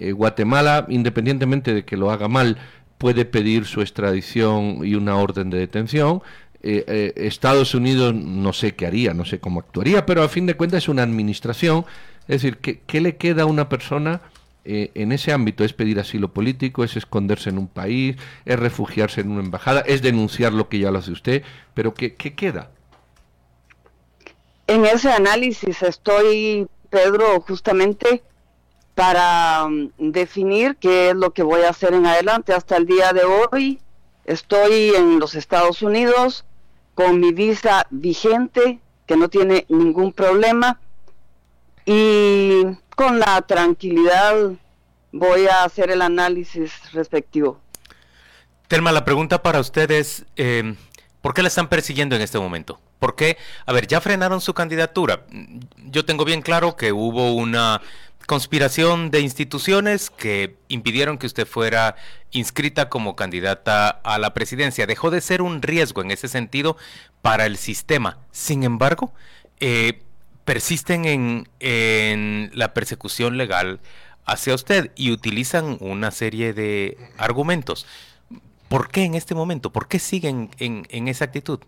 Guatemala, 0.00 0.86
independientemente 0.88 1.74
de 1.74 1.84
que 1.84 1.98
lo 1.98 2.10
haga 2.10 2.26
mal, 2.26 2.56
puede 2.96 3.26
pedir 3.26 3.66
su 3.66 3.82
extradición 3.82 4.78
y 4.82 4.94
una 4.94 5.16
orden 5.16 5.50
de 5.50 5.58
detención. 5.58 6.22
Estados 6.62 7.74
Unidos 7.74 8.14
no 8.14 8.52
sé 8.52 8.74
qué 8.74 8.86
haría, 8.86 9.14
no 9.14 9.24
sé 9.24 9.40
cómo 9.40 9.60
actuaría, 9.60 10.06
pero 10.06 10.22
a 10.22 10.28
fin 10.28 10.46
de 10.46 10.54
cuentas 10.54 10.84
es 10.84 10.88
una 10.88 11.02
administración 11.02 11.84
es 12.28 12.42
decir, 12.42 12.58
¿qué, 12.58 13.00
le 13.00 13.16
queda 13.16 13.42
a 13.42 13.46
una 13.46 13.68
persona 13.68 14.20
eh, 14.64 14.90
en 14.94 15.12
ese 15.12 15.32
ámbito? 15.32 15.64
¿Es 15.64 15.72
pedir 15.72 15.98
asilo 15.98 16.32
político? 16.32 16.84
¿Es 16.84 16.96
esconderse 16.96 17.50
en 17.50 17.58
un 17.58 17.66
país? 17.66 18.16
¿Es 18.44 18.58
refugiarse 18.58 19.22
en 19.22 19.30
una 19.30 19.40
embajada? 19.40 19.80
¿Es 19.80 20.02
denunciar 20.02 20.52
lo 20.52 20.68
que 20.68 20.78
ya 20.78 20.90
lo 20.90 20.98
hace 20.98 21.12
usted? 21.12 21.42
¿Pero 21.74 21.94
qué, 21.94 22.14
queda? 22.14 22.70
En 24.68 24.84
ese 24.86 25.10
análisis 25.10 25.82
estoy, 25.82 26.68
Pedro, 26.90 27.40
justamente 27.40 28.22
para 28.94 29.66
mm, 29.68 29.90
definir 29.98 30.76
qué 30.76 31.10
es 31.10 31.16
lo 31.16 31.32
que 31.32 31.42
voy 31.42 31.62
a 31.62 31.70
hacer 31.70 31.92
en 31.92 32.06
adelante. 32.06 32.52
Hasta 32.52 32.76
el 32.76 32.86
día 32.86 33.12
de 33.12 33.24
hoy 33.24 33.80
estoy 34.24 34.92
en 34.96 35.18
los 35.18 35.34
Estados 35.34 35.82
Unidos 35.82 36.44
con 36.94 37.20
mi 37.20 37.32
visa 37.32 37.86
vigente, 37.90 38.80
que 39.06 39.16
no 39.16 39.28
tiene 39.28 39.66
ningún 39.68 40.12
problema 40.12 40.78
y 41.84 42.62
con 42.94 43.18
la 43.18 43.42
tranquilidad 43.42 44.52
voy 45.10 45.46
a 45.46 45.64
hacer 45.64 45.90
el 45.90 46.02
análisis 46.02 46.92
respectivo. 46.92 47.60
Telma, 48.68 48.92
la 48.92 49.04
pregunta 49.04 49.42
para 49.42 49.60
ustedes, 49.60 50.24
eh, 50.36 50.74
¿por 51.20 51.34
qué 51.34 51.42
la 51.42 51.48
están 51.48 51.68
persiguiendo 51.68 52.16
en 52.16 52.22
este 52.22 52.38
momento? 52.38 52.80
¿Por 52.98 53.16
qué? 53.16 53.36
A 53.66 53.72
ver, 53.72 53.86
ya 53.86 54.00
frenaron 54.00 54.40
su 54.40 54.54
candidatura. 54.54 55.24
Yo 55.76 56.04
tengo 56.04 56.24
bien 56.24 56.40
claro 56.40 56.76
que 56.76 56.92
hubo 56.92 57.32
una 57.34 57.82
conspiración 58.26 59.10
de 59.10 59.20
instituciones 59.20 60.10
que 60.10 60.56
impidieron 60.68 61.18
que 61.18 61.26
usted 61.26 61.46
fuera 61.46 61.96
inscrita 62.30 62.88
como 62.88 63.16
candidata 63.16 63.88
a 63.88 64.18
la 64.18 64.34
presidencia. 64.34 64.86
Dejó 64.86 65.10
de 65.10 65.20
ser 65.20 65.42
un 65.42 65.62
riesgo 65.62 66.02
en 66.02 66.10
ese 66.10 66.28
sentido 66.28 66.76
para 67.20 67.46
el 67.46 67.56
sistema. 67.56 68.18
Sin 68.30 68.62
embargo, 68.62 69.12
eh, 69.60 70.02
persisten 70.44 71.46
en, 71.60 72.50
la 72.54 72.74
persecución 72.74 73.36
legal 73.36 73.80
hacia 74.24 74.54
usted 74.54 74.92
y 74.94 75.10
utilizan 75.12 75.76
una 75.80 76.10
serie 76.10 76.52
de 76.52 76.96
argumentos. 77.18 77.86
¿Por 78.68 78.88
qué 78.88 79.04
en 79.04 79.14
este 79.14 79.34
momento? 79.34 79.70
¿Por 79.70 79.88
qué 79.88 79.98
siguen 79.98 80.50
en, 80.58 80.86
en 80.90 81.08
esa 81.08 81.26
actitud? 81.26 81.60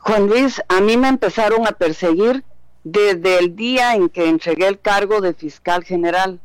Juan 0.00 0.26
Luis, 0.26 0.60
a 0.68 0.80
mí 0.80 0.96
me 0.96 1.08
empezaron 1.08 1.66
a 1.66 1.72
perseguir 1.72 2.44
desde 2.84 3.38
el 3.38 3.54
día 3.54 3.94
en 3.94 4.08
que 4.08 4.28
entregué 4.28 4.66
el 4.66 4.80
cargo 4.80 5.20
de 5.20 5.34
fiscal 5.34 5.84
general. 5.84 6.40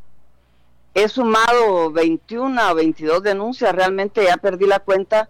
He 0.94 1.10
sumado 1.10 1.91
21 1.91 2.72
o 2.72 2.75
22 2.75 3.24
denuncias, 3.24 3.74
realmente 3.74 4.24
ya 4.24 4.38
perdí 4.38 4.65
la 4.65 4.79
cuenta, 4.79 5.29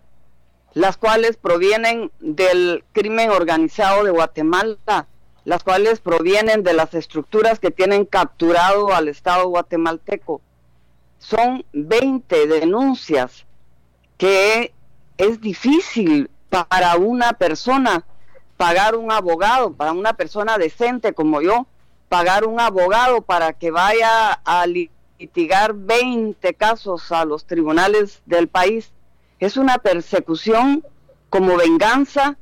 las 0.73 0.97
cuales 0.97 1.37
provienen 1.37 2.11
del 2.19 2.83
crimen 2.93 3.31
organizado 3.31 4.03
de 4.03 4.11
Guatemala, 4.11 5.07
las 5.43 5.63
cuales 5.63 5.99
provienen 5.99 6.63
de 6.63 6.73
las 6.73 6.93
estructuras 6.93 7.59
que 7.59 7.71
tienen 7.71 8.05
capturado 8.05 8.93
al 8.93 9.07
Estado 9.07 9.47
guatemalteco. 9.47 10.41
Son 11.19 11.65
20 11.73 12.47
denuncias 12.47 13.45
que 14.17 14.73
es 15.17 15.41
difícil 15.41 16.29
para 16.49 16.95
una 16.97 17.33
persona 17.33 18.05
pagar 18.57 18.95
un 18.95 19.11
abogado, 19.11 19.73
para 19.73 19.93
una 19.93 20.13
persona 20.13 20.57
decente 20.57 21.13
como 21.13 21.41
yo, 21.41 21.67
pagar 22.09 22.45
un 22.45 22.59
abogado 22.59 23.21
para 23.21 23.53
que 23.53 23.71
vaya 23.71 24.33
a 24.33 24.65
litigar 24.65 25.73
20 25.73 26.53
casos 26.55 27.11
a 27.11 27.25
los 27.25 27.45
tribunales 27.45 28.21
del 28.25 28.47
país. 28.47 28.91
Es 29.39 29.57
una 29.57 29.77
persecución 29.77 30.83
como 31.29 31.55
venganza, 31.57 32.37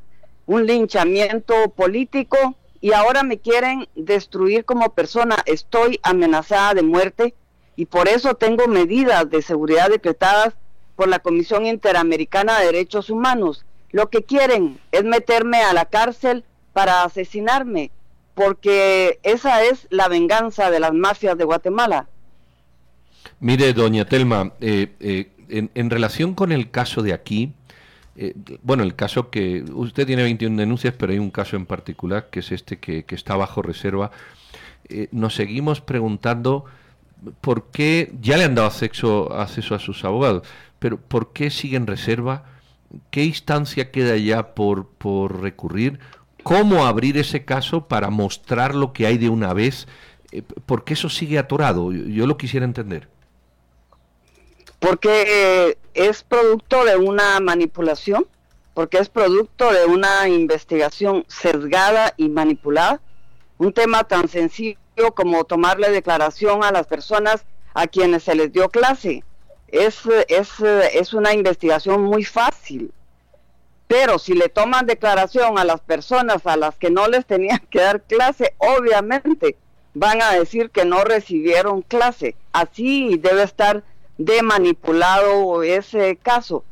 un 0.45 0.65
linchamiento 0.65 1.69
político 1.75 2.55
y 2.79 2.93
ahora 2.93 3.24
me 3.24 3.39
quieren 3.39 3.88
destruir 3.95 4.63
como 4.63 4.93
persona. 4.93 5.38
Estoy 5.45 6.00
amenazada 6.03 6.75
de 6.75 6.84
muerte 6.84 7.36
y 7.75 7.88
por 7.88 8.07
eso 8.07 8.36
tengo 8.36 8.67
medidas 8.67 9.29
de 9.29 9.41
seguridad 9.41 9.89
decretadas 9.89 10.53
por 10.95 11.07
la 11.10 11.19
Comisión 11.19 11.65
Interamericana 11.65 12.60
de 12.60 12.67
Derechos 12.67 13.10
Humanos. 13.10 13.65
Lo 13.96 14.10
que 14.10 14.24
quieren 14.24 14.78
es 14.92 15.06
meterme 15.06 15.62
a 15.62 15.72
la 15.72 15.86
cárcel 15.86 16.44
para 16.74 17.04
asesinarme, 17.04 17.92
porque 18.34 19.20
esa 19.24 19.64
es 19.64 19.88
la 19.90 20.10
venganza 20.10 20.70
de 20.70 20.82
las 20.82 20.94
mafias 20.94 21.38
de 21.38 21.46
Guatemala. 21.46 22.06
Mire, 23.40 23.72
doña 23.72 24.04
Telma, 24.04 24.52
eh, 24.60 24.92
eh, 25.00 25.70
en 25.74 25.90
relación 25.90 26.34
con 26.34 26.52
el 26.52 26.72
caso 26.72 27.04
de 27.04 27.14
aquí, 27.14 27.54
eh, 28.18 28.34
bueno, 28.64 28.84
el 28.84 28.96
caso 28.96 29.30
que 29.30 29.64
usted 29.74 30.06
tiene 30.06 30.24
21 30.24 30.58
denuncias, 30.58 30.94
pero 30.98 31.14
hay 31.14 31.20
un 31.20 31.32
caso 31.32 31.56
en 31.56 31.66
particular 31.66 32.28
que 32.30 32.42
es 32.42 32.52
este 32.52 32.80
que, 32.80 33.06
está 33.08 33.38
bajo 33.38 33.62
reserva. 33.62 34.12
Nos 35.12 35.36
seguimos 35.36 35.80
preguntando 35.80 36.66
por 37.40 37.72
qué, 37.72 38.12
ya 38.20 38.36
le 38.36 38.44
han 38.44 38.56
dado 38.56 38.68
acceso, 38.68 39.32
acceso 39.32 39.74
a 39.74 39.80
sus 39.80 40.04
abogados, 40.04 40.46
pero 40.80 40.98
¿por 40.98 41.32
qué 41.32 41.50
sigue 41.50 41.78
en 41.78 41.88
reserva? 41.88 42.55
¿Qué 43.12 43.24
instancia 43.24 43.92
queda 43.92 44.18
ya 44.18 44.56
por, 44.56 44.88
por 44.88 45.42
recurrir? 45.42 46.00
¿Cómo 46.44 46.86
abrir 46.86 47.18
ese 47.18 47.46
caso 47.46 47.88
para 47.88 48.10
mostrar 48.10 48.75
lo 48.75 48.94
que 48.94 49.08
hay 49.08 49.18
de 49.18 49.30
una 49.30 49.54
vez? 49.54 49.88
Eh, 50.32 50.42
¿Por 50.42 50.84
qué 50.84 50.94
eso 50.94 51.10
sigue 51.10 51.40
atorado? 51.40 51.92
yo 51.92 52.28
lo 52.28 52.38
quisiera 52.38 52.66
entender 52.66 53.10
porque 54.86 55.80
es 55.96 56.24
producto 56.24 56.86
de 56.86 56.96
una 56.96 57.40
manipulación, 57.40 58.28
porque 58.75 59.00
es 59.00 59.10
producto 59.10 59.72
de 59.74 59.86
una 59.86 60.28
investigación 60.28 61.25
sesgada 61.28 62.14
y 62.18 62.30
manipulada. 62.30 63.02
Un 63.58 63.74
tema 63.74 64.04
tan 64.04 64.28
sencillo 64.28 64.78
como 65.16 65.44
tomarle 65.46 65.90
declaración 65.90 66.64
a 66.64 66.72
las 66.72 66.86
personas 66.86 67.46
a 67.74 67.88
quienes 67.88 68.24
se 68.24 68.36
les 68.36 68.52
dio 68.52 68.70
clase. 68.70 69.24
Es, 69.67 70.01
es, 70.27 70.50
es 70.60 71.13
una 71.13 71.34
investigación 71.34 72.03
muy 72.03 72.24
fácil. 72.24 72.91
Pero 73.88 74.17
si 74.17 74.34
le 74.34 74.50
toman 74.50 74.86
declaración 74.86 75.60
a 75.60 75.63
las 75.63 75.81
personas 75.81 76.45
a 76.45 76.57
las 76.57 76.75
que 76.75 76.89
no 76.89 77.07
les 77.07 77.25
tenían 77.25 77.62
que 77.69 77.81
dar 77.81 78.01
clase, 78.01 78.55
obviamente 78.57 79.57
van 79.93 80.22
a 80.22 80.34
decir 80.34 80.69
que 80.69 80.86
no 80.86 81.03
recibieron 81.03 81.81
clase. 81.81 82.36
Así 82.51 83.17
debe 83.17 83.43
estar 83.43 83.84
de 84.17 84.41
manipulado 84.41 85.63
ese 85.63 86.17
caso. 86.17 86.63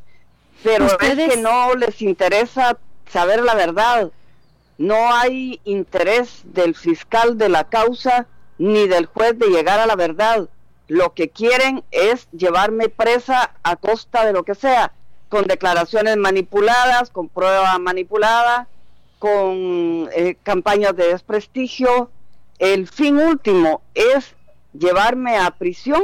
Pero 0.63 0.85
es 1.00 1.33
que 1.33 1.38
no 1.38 1.73
les 1.75 2.01
interesa 2.01 2.77
saber 3.09 3.41
la 3.41 3.55
verdad. 3.55 4.12
No 4.77 5.13
hay 5.13 5.59
interés 5.65 6.41
del 6.45 6.75
fiscal 6.75 7.38
de 7.38 7.50
la 7.50 7.65
causa 7.65 8.27
ni 8.57 8.88
del 8.88 9.05
juez 9.05 9.38
de 9.38 9.47
llegar 9.47 9.79
a 9.79 9.85
la 9.85 9.95
verdad. 9.95 10.47
Lo 10.88 11.13
que 11.13 11.30
quieren 11.30 11.84
es 11.92 12.28
llevarme 12.32 12.90
presa 12.90 13.52
a 13.63 13.75
costa 13.75 14.25
de 14.25 14.34
lo 14.34 14.44
que 14.44 14.56
sea, 14.56 14.92
con 15.30 15.46
declaraciones 15.46 16.18
manipuladas, 16.18 17.10
con 17.10 17.30
prueba 17.30 17.78
manipulada, 17.80 18.68
con 19.20 20.10
eh, 20.13 20.38
campañas 20.44 20.96
de 20.96 21.08
desprestigio. 21.08 22.12
El 22.60 22.88
fin 22.88 23.18
último 23.18 23.82
es 23.94 24.36
llevarme 24.74 25.38
a 25.38 25.52
prisión 25.52 26.04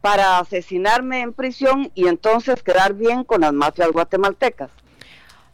para 0.00 0.38
asesinarme 0.38 1.20
en 1.20 1.32
prisión 1.32 1.90
y 1.94 2.08
entonces 2.08 2.62
quedar 2.62 2.94
bien 2.94 3.24
con 3.24 3.42
las 3.42 3.52
mafias 3.52 3.90
guatemaltecas. 3.90 4.70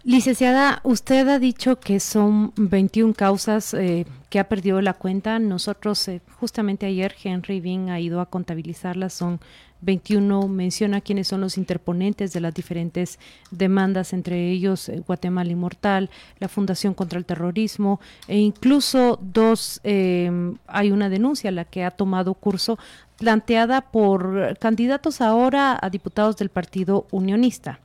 Licenciada, 0.04 0.80
usted 0.84 1.26
ha 1.26 1.40
dicho 1.40 1.80
que 1.80 1.98
son 1.98 2.52
21 2.56 3.14
causas 3.14 3.74
eh, 3.74 4.06
que 4.30 4.38
ha 4.38 4.48
perdido 4.48 4.80
la 4.80 4.94
cuenta. 4.94 5.40
Nosotros, 5.40 6.06
eh, 6.06 6.22
justamente 6.38 6.86
ayer, 6.86 7.16
Henry 7.22 7.60
Bean 7.60 7.90
ha 7.90 7.98
ido 7.98 8.20
a 8.20 8.26
contabilizarlas. 8.26 9.12
Son 9.12 9.40
21, 9.80 10.46
menciona 10.46 11.00
quiénes 11.00 11.26
son 11.26 11.40
los 11.40 11.58
interponentes 11.58 12.32
de 12.32 12.40
las 12.40 12.54
diferentes 12.54 13.18
demandas, 13.50 14.12
entre 14.12 14.50
ellos 14.50 14.88
eh, 14.88 15.02
Guatemala 15.04 15.50
Inmortal, 15.50 16.10
la 16.38 16.48
Fundación 16.48 16.94
contra 16.94 17.18
el 17.18 17.24
Terrorismo, 17.24 18.00
e 18.28 18.38
incluso 18.38 19.18
dos, 19.20 19.80
hay 19.84 20.90
una 20.90 21.08
denuncia, 21.08 21.50
la 21.50 21.64
que 21.64 21.84
ha 21.84 21.90
tomado 21.90 22.34
curso, 22.34 22.78
planteada 23.18 23.80
por 23.80 24.56
candidatos 24.58 25.20
ahora 25.20 25.76
a 25.80 25.90
diputados 25.90 26.36
del 26.36 26.50
Partido 26.50 27.06
Unionista. 27.10 27.80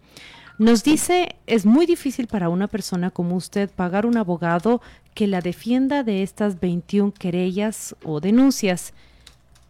Nos 0.63 0.82
dice, 0.82 1.36
es 1.46 1.65
muy 1.65 1.86
difícil 1.86 2.27
para 2.27 2.48
una 2.48 2.67
persona 2.67 3.12
como 3.12 3.36
usted 3.36 3.70
pagar 3.70 4.05
un 4.05 4.15
abogado 4.15 4.82
que 5.13 5.27
la 5.27 5.41
defienda 5.41 6.03
de 6.03 6.24
estas 6.24 6.62
21 6.62 7.13
querellas 7.13 7.98
o 8.01 8.22
denuncias. 8.22 8.93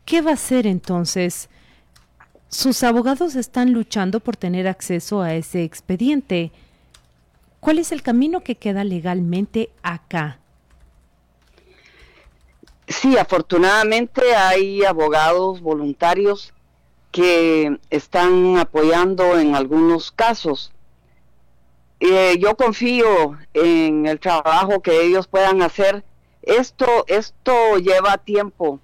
¿Qué 0.06 0.22
va 0.22 0.30
a 0.30 0.36
hacer 0.36 0.68
entonces? 0.68 1.50
Sus 2.48 2.84
abogados 2.84 3.34
están 3.34 3.74
luchando 3.74 4.20
por 4.20 4.38
tener 4.38 4.68
acceso 4.68 5.24
a 5.24 5.34
ese 5.34 5.64
expediente. 5.64 6.52
¿Cuál 7.60 7.80
es 7.80 7.92
el 7.92 8.04
camino 8.04 8.42
que 8.42 8.54
queda 8.54 8.84
legalmente 8.84 9.72
acá? 9.82 10.38
Sí, 12.88 13.18
afortunadamente 13.18 14.36
hay 14.36 14.84
abogados 14.84 15.60
voluntarios 15.60 16.54
que 17.10 17.80
están 17.90 18.58
apoyando 18.58 19.40
en 19.40 19.56
algunos 19.56 20.12
casos. 20.12 20.72
Eh, 22.06 22.38
yo 22.38 22.58
confío 22.58 23.38
en 23.54 24.06
el 24.08 24.20
trabajo 24.20 24.82
que 24.82 25.06
ellos 25.06 25.26
puedan 25.26 25.62
hacer. 25.62 26.04
Esto, 26.42 27.06
esto 27.08 27.78
lleva 27.78 28.18
tiempo. 28.18 28.82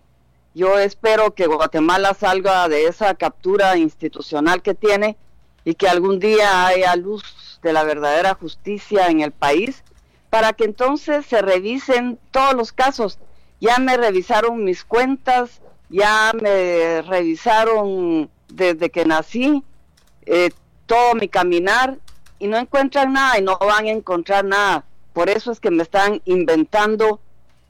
Yo 0.53 0.79
espero 0.79 1.35
que 1.35 1.45
Guatemala 1.45 2.13
salga 2.13 2.69
de 2.69 2.85
esa 2.85 3.13
captura 3.15 3.75
institucional 3.75 4.61
que 4.61 4.73
tiene 4.73 5.17
y 5.65 5.73
que 5.73 5.89
algún 5.89 6.19
día 6.19 6.65
haya 6.67 6.95
luz 6.95 7.59
de 7.61 7.73
la 7.73 7.83
verdadera 7.83 8.35
justicia 8.35 9.07
en 9.07 9.19
el 9.19 9.33
país 9.33 9.83
para 10.29 10.53
que 10.53 10.63
entonces 10.63 11.25
se 11.25 11.41
revisen 11.41 12.17
todos 12.31 12.53
los 12.53 12.71
casos. 12.71 13.19
Ya 13.59 13.79
me 13.79 13.97
revisaron 13.97 14.63
mis 14.63 14.85
cuentas, 14.85 15.61
ya 15.89 16.31
me 16.41 17.01
revisaron 17.01 18.29
desde 18.47 18.89
que 18.89 19.03
nací 19.03 19.61
eh, 20.25 20.51
todo 20.85 21.15
mi 21.15 21.27
caminar 21.27 21.97
y 22.39 22.47
no 22.47 22.57
encuentran 22.57 23.13
nada 23.13 23.37
y 23.37 23.41
no 23.41 23.57
van 23.57 23.85
a 23.85 23.91
encontrar 23.91 24.45
nada. 24.45 24.85
Por 25.13 25.29
eso 25.29 25.51
es 25.51 25.59
que 25.59 25.71
me 25.71 25.83
están 25.83 26.21
inventando 26.25 27.19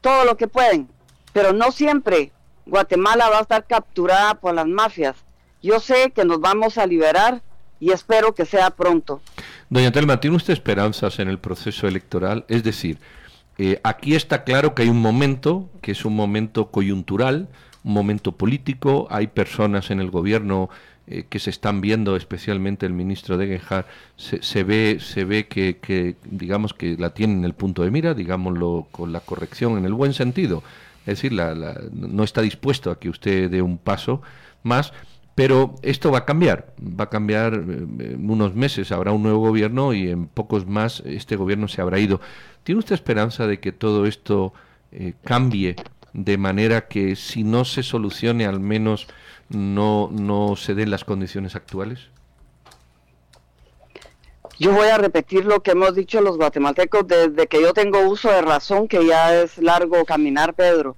todo 0.01 0.25
lo 0.25 0.37
que 0.37 0.47
pueden. 0.47 0.87
Pero 1.33 1.53
no 1.53 1.71
siempre 1.71 2.31
Guatemala 2.65 3.29
va 3.29 3.39
a 3.39 3.41
estar 3.41 3.65
capturada 3.65 4.35
por 4.35 4.53
las 4.53 4.67
mafias. 4.67 5.15
Yo 5.61 5.79
sé 5.79 6.11
que 6.11 6.23
nos 6.23 6.39
vamos 6.39 6.77
a 6.77 6.85
liberar 6.85 7.41
y 7.79 7.91
espero 7.91 8.33
que 8.33 8.45
sea 8.45 8.69
pronto. 8.69 9.21
Doña 9.69 9.91
Telma, 9.91 10.19
¿tiene 10.19 10.37
usted 10.37 10.53
esperanzas 10.53 11.19
en 11.19 11.27
el 11.27 11.39
proceso 11.39 11.87
electoral? 11.87 12.45
Es 12.47 12.63
decir, 12.63 12.99
eh, 13.57 13.79
aquí 13.83 14.15
está 14.15 14.43
claro 14.43 14.73
que 14.73 14.83
hay 14.83 14.89
un 14.89 15.01
momento, 15.01 15.69
que 15.81 15.91
es 15.91 16.05
un 16.05 16.15
momento 16.15 16.71
coyuntural, 16.71 17.49
un 17.83 17.93
momento 17.93 18.33
político, 18.33 19.07
hay 19.09 19.27
personas 19.27 19.91
en 19.91 19.99
el 19.99 20.11
gobierno 20.11 20.69
eh, 21.11 21.25
que 21.27 21.39
se 21.39 21.49
están 21.49 21.81
viendo, 21.81 22.15
especialmente 22.15 22.85
el 22.85 22.93
ministro 22.93 23.37
de 23.37 23.59
se, 24.15 24.43
se 24.43 24.63
ve, 24.63 24.99
se 25.01 25.25
ve 25.25 25.47
que, 25.47 26.15
digamos 26.29 26.75
que 26.75 26.97
la 26.97 27.15
tienen 27.15 27.39
en 27.39 27.45
el 27.45 27.55
punto 27.55 27.81
de 27.81 27.89
mira, 27.89 28.13
digámoslo 28.13 28.87
con 28.91 29.11
la 29.11 29.19
corrección 29.19 29.79
en 29.79 29.85
el 29.85 29.93
buen 29.93 30.13
sentido. 30.13 30.61
Es 31.07 31.21
decir, 31.21 31.33
no 31.33 32.23
está 32.23 32.41
dispuesto 32.41 32.91
a 32.91 32.99
que 32.99 33.09
usted 33.09 33.49
dé 33.49 33.63
un 33.63 33.79
paso 33.79 34.21
más, 34.61 34.93
pero 35.33 35.73
esto 35.81 36.11
va 36.11 36.19
a 36.19 36.25
cambiar, 36.25 36.75
va 36.79 37.05
a 37.05 37.09
cambiar 37.09 37.55
eh, 37.55 38.13
en 38.13 38.29
unos 38.29 38.53
meses, 38.53 38.91
habrá 38.91 39.11
un 39.11 39.23
nuevo 39.23 39.39
gobierno 39.39 39.93
y 39.93 40.09
en 40.09 40.27
pocos 40.27 40.67
más 40.67 41.01
este 41.07 41.35
gobierno 41.37 41.67
se 41.67 41.81
habrá 41.81 41.97
ido. 41.97 42.21
¿Tiene 42.61 42.79
usted 42.79 42.93
esperanza 42.93 43.47
de 43.47 43.59
que 43.59 43.71
todo 43.71 44.05
esto 44.05 44.53
eh, 44.91 45.13
cambie 45.23 45.75
de 46.13 46.37
manera 46.37 46.87
que 46.87 47.15
si 47.15 47.43
no 47.43 47.65
se 47.65 47.81
solucione 47.81 48.45
al 48.45 48.59
menos 48.59 49.07
no, 49.49 50.09
no 50.11 50.55
se 50.55 50.75
den 50.75 50.91
las 50.91 51.03
condiciones 51.03 51.55
actuales? 51.55 52.09
Yo 54.59 54.73
voy 54.73 54.89
a 54.89 54.97
repetir 54.97 55.45
lo 55.45 55.63
que 55.63 55.71
hemos 55.71 55.95
dicho 55.95 56.19
los 56.19 56.37
guatemaltecos 56.37 57.07
desde 57.07 57.47
que 57.47 57.61
yo 57.61 57.73
tengo 57.73 58.01
uso 58.01 58.29
de 58.29 58.41
razón, 58.41 58.89
que 58.89 59.05
ya 59.05 59.41
es 59.41 59.57
largo 59.57 60.03
caminar, 60.03 60.53
Pedro. 60.53 60.97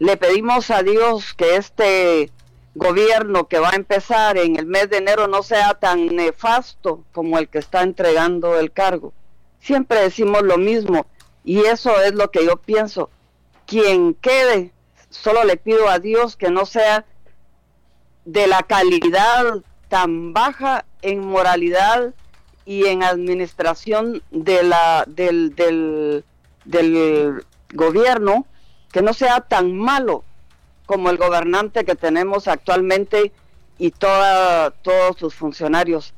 Le 0.00 0.16
pedimos 0.16 0.70
a 0.70 0.82
Dios 0.82 1.32
que 1.34 1.54
este 1.54 2.32
gobierno 2.74 3.46
que 3.46 3.60
va 3.60 3.70
a 3.70 3.76
empezar 3.76 4.36
en 4.36 4.56
el 4.56 4.66
mes 4.66 4.90
de 4.90 4.98
enero 4.98 5.28
no 5.28 5.42
sea 5.42 5.74
tan 5.74 6.06
nefasto 6.14 7.04
como 7.12 7.38
el 7.38 7.48
que 7.48 7.58
está 7.58 7.82
entregando 7.82 8.58
el 8.58 8.72
cargo. 8.72 9.12
Siempre 9.60 10.00
decimos 10.00 10.42
lo 10.42 10.58
mismo 10.58 11.06
y 11.44 11.60
eso 11.60 12.00
es 12.02 12.12
lo 12.12 12.30
que 12.32 12.44
yo 12.44 12.56
pienso. 12.56 13.08
Quien 13.66 14.14
quede, 14.14 14.72
solo 15.10 15.44
le 15.44 15.56
pido 15.56 15.88
a 15.88 16.00
Dios 16.00 16.36
que 16.36 16.50
no 16.50 16.66
sea 16.66 17.06
de 18.26 18.46
la 18.46 18.62
calidad 18.62 19.62
tan 19.88 20.34
baja 20.34 20.84
en 21.00 21.20
moralidad 21.26 22.12
y 22.66 22.86
en 22.86 23.02
administración 23.02 24.22
de 24.30 24.64
la, 24.64 25.04
del, 25.06 25.54
del, 25.54 26.24
del 26.64 27.44
gobierno, 27.72 28.44
que 28.92 29.00
no 29.00 29.14
sea 29.14 29.40
tan 29.40 29.76
malo 29.76 30.24
como 30.86 31.08
el 31.10 31.16
gobernante 31.16 31.84
que 31.84 31.94
tenemos 31.94 32.48
actualmente 32.48 33.32
y 33.78 33.92
toda, 33.92 34.70
todos 34.70 35.16
sus 35.16 35.34
funcionarios. 35.34 36.12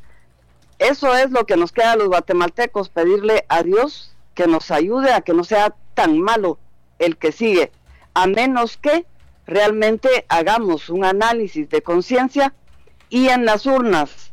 Eso 0.79 1.15
es 1.15 1.31
lo 1.31 1.45
que 1.45 1.57
nos 1.57 1.73
queda 1.73 1.93
a 1.93 1.97
los 1.97 2.09
guatemaltecos, 2.09 2.89
pedirle 2.89 3.45
a 3.49 3.63
Dios 3.63 4.15
que 4.35 4.47
nos 4.47 4.71
ayude 4.71 5.13
a 5.13 5.21
que 5.21 5.35
no 5.35 5.45
sea 5.45 5.75
tan 5.95 6.21
malo 6.21 6.59
el 6.99 7.17
que 7.17 7.33
sigue, 7.33 7.73
a 8.15 8.27
menos 8.27 8.77
que 8.77 9.05
realmente 9.49 10.27
hagamos 10.29 10.91
un 10.91 11.05
análisis 11.05 11.69
de 11.71 11.83
conciencia 11.83 12.55
y 13.09 13.29
en 13.29 13.47
las 13.47 13.67
urnas 13.67 14.31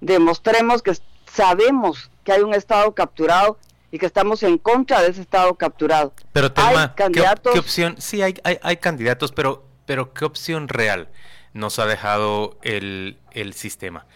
demostremos 0.00 0.82
que 0.82 0.92
sabemos 1.26 2.10
que 2.22 2.32
hay 2.32 2.42
un 2.42 2.54
Estado 2.54 2.94
capturado 2.94 3.58
y 3.90 3.98
que 3.98 4.06
estamos 4.06 4.42
en 4.42 4.58
contra 4.58 5.00
de 5.00 5.08
ese 5.08 5.22
Estado 5.22 5.54
capturado. 5.54 6.12
Pero 6.32 6.52
tema, 6.52 6.94
candidatos? 6.94 7.54
¿qué, 7.54 7.58
opción? 7.58 7.96
Sí, 7.98 8.22
hay, 8.22 8.34
hay, 8.44 8.58
hay, 8.62 8.76
candidatos, 8.76 9.32
pero, 9.32 9.64
pero 9.86 10.12
¿qué 10.12 10.26
opción 10.26 10.68
real 10.68 11.08
nos 11.54 11.78
ha 11.78 11.86
dejado 11.86 12.58
el, 12.62 13.18
el 13.32 13.54
sistema? 13.54 14.06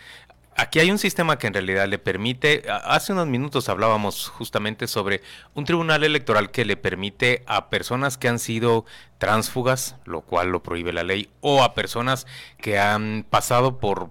Aquí 0.57 0.79
hay 0.79 0.91
un 0.93 0.99
sistema 0.99 1.37
que 1.37 1.49
en 1.49 1.55
realidad 1.55 1.89
le 1.89 1.99
permite, 1.99 2.63
hace 2.69 3.13
unos 3.13 3.27
minutos 3.27 3.69
hablábamos 3.69 4.29
justamente 4.29 4.87
sobre 4.87 5.21
un 5.55 5.65
tribunal 5.65 6.05
electoral 6.05 6.53
que 6.53 6.65
le 6.65 6.77
permite 6.77 7.43
a 7.47 7.71
personas 7.71 8.19
que 8.19 8.29
han 8.29 8.39
sido 8.39 8.85
tránsfugas, 9.19 9.97
lo 10.05 10.21
cual 10.21 10.51
lo 10.51 10.63
prohíbe 10.63 10.93
la 10.93 11.03
ley, 11.03 11.29
o 11.41 11.65
a 11.65 11.75
personas 11.75 12.29
que 12.59 12.79
han 12.79 13.27
pasado 13.29 13.81
por, 13.81 14.11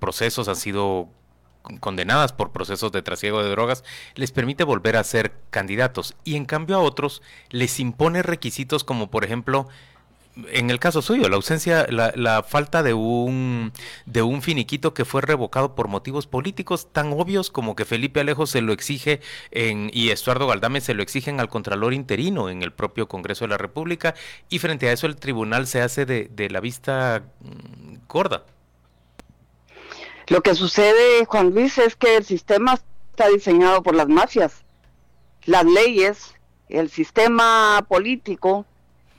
procesos, 0.00 0.48
han 0.48 0.56
sido 0.56 1.08
condenadas 1.78 2.32
por 2.32 2.50
procesos 2.50 2.90
de 2.90 3.02
trasiego 3.02 3.44
de 3.44 3.50
drogas, 3.50 3.84
les 4.16 4.32
permite 4.32 4.64
volver 4.64 4.96
a 4.96 5.04
ser 5.04 5.32
candidatos. 5.50 6.16
Y 6.24 6.34
en 6.34 6.44
cambio 6.44 6.76
a 6.76 6.80
otros 6.80 7.22
les 7.50 7.78
impone 7.78 8.22
requisitos 8.22 8.82
como 8.82 9.10
por 9.10 9.24
ejemplo 9.24 9.68
en 10.50 10.70
el 10.70 10.78
caso 10.78 11.02
suyo, 11.02 11.28
la 11.28 11.36
ausencia, 11.36 11.86
la, 11.90 12.42
falta 12.42 12.82
de 12.82 12.94
un, 12.94 13.72
de 14.06 14.22
un 14.22 14.42
finiquito 14.42 14.94
que 14.94 15.04
fue 15.04 15.20
revocado 15.20 15.74
por 15.74 15.88
motivos 15.88 16.26
políticos 16.26 16.88
tan 16.92 17.12
obvios 17.12 17.50
como 17.50 17.74
que 17.74 17.84
Felipe 17.84 18.20
Alejo 18.20 18.46
se 18.46 18.60
lo 18.60 18.72
exige 18.72 19.20
en, 19.50 19.90
y 19.92 20.10
Estuardo 20.10 20.46
Galdame 20.46 20.80
se 20.80 20.94
lo 20.94 21.02
exigen 21.02 21.40
al 21.40 21.48
Contralor 21.48 21.92
interino 21.92 22.50
en 22.50 22.62
el 22.62 22.72
propio 22.72 23.08
Congreso 23.08 23.44
de 23.44 23.48
la 23.48 23.58
República 23.58 24.14
y 24.48 24.58
frente 24.58 24.88
a 24.88 24.92
eso 24.92 25.06
el 25.06 25.16
tribunal 25.16 25.66
se 25.66 25.80
hace 25.80 26.06
de, 26.06 26.28
de 26.30 26.50
la 26.50 26.60
vista 26.60 27.24
mm, 27.40 28.06
gorda. 28.06 28.44
Lo 30.28 30.42
que 30.42 30.54
sucede, 30.54 31.24
Juan 31.24 31.50
Luis, 31.50 31.78
es 31.78 31.96
que 31.96 32.16
el 32.16 32.24
sistema 32.24 32.78
está 33.10 33.28
diseñado 33.28 33.82
por 33.82 33.94
las 33.94 34.08
mafias. 34.08 34.62
Las 35.46 35.64
leyes, 35.64 36.34
el 36.68 36.90
sistema 36.90 37.84
político, 37.88 38.66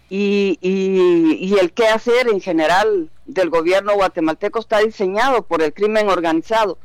y, 0.10 0.58
y, 0.62 1.58
el 1.60 1.72
qué 1.72 1.88
hacer 1.88 2.28
en 2.30 2.41
general 2.41 3.10
del 3.26 3.50
gobierno 3.50 3.93
guatemalteco 3.93 4.60
está 4.60 4.80
diseñado 4.80 5.43
por 5.43 5.62
el 5.62 5.72
crimen 5.72 6.10
organizado 6.10 6.80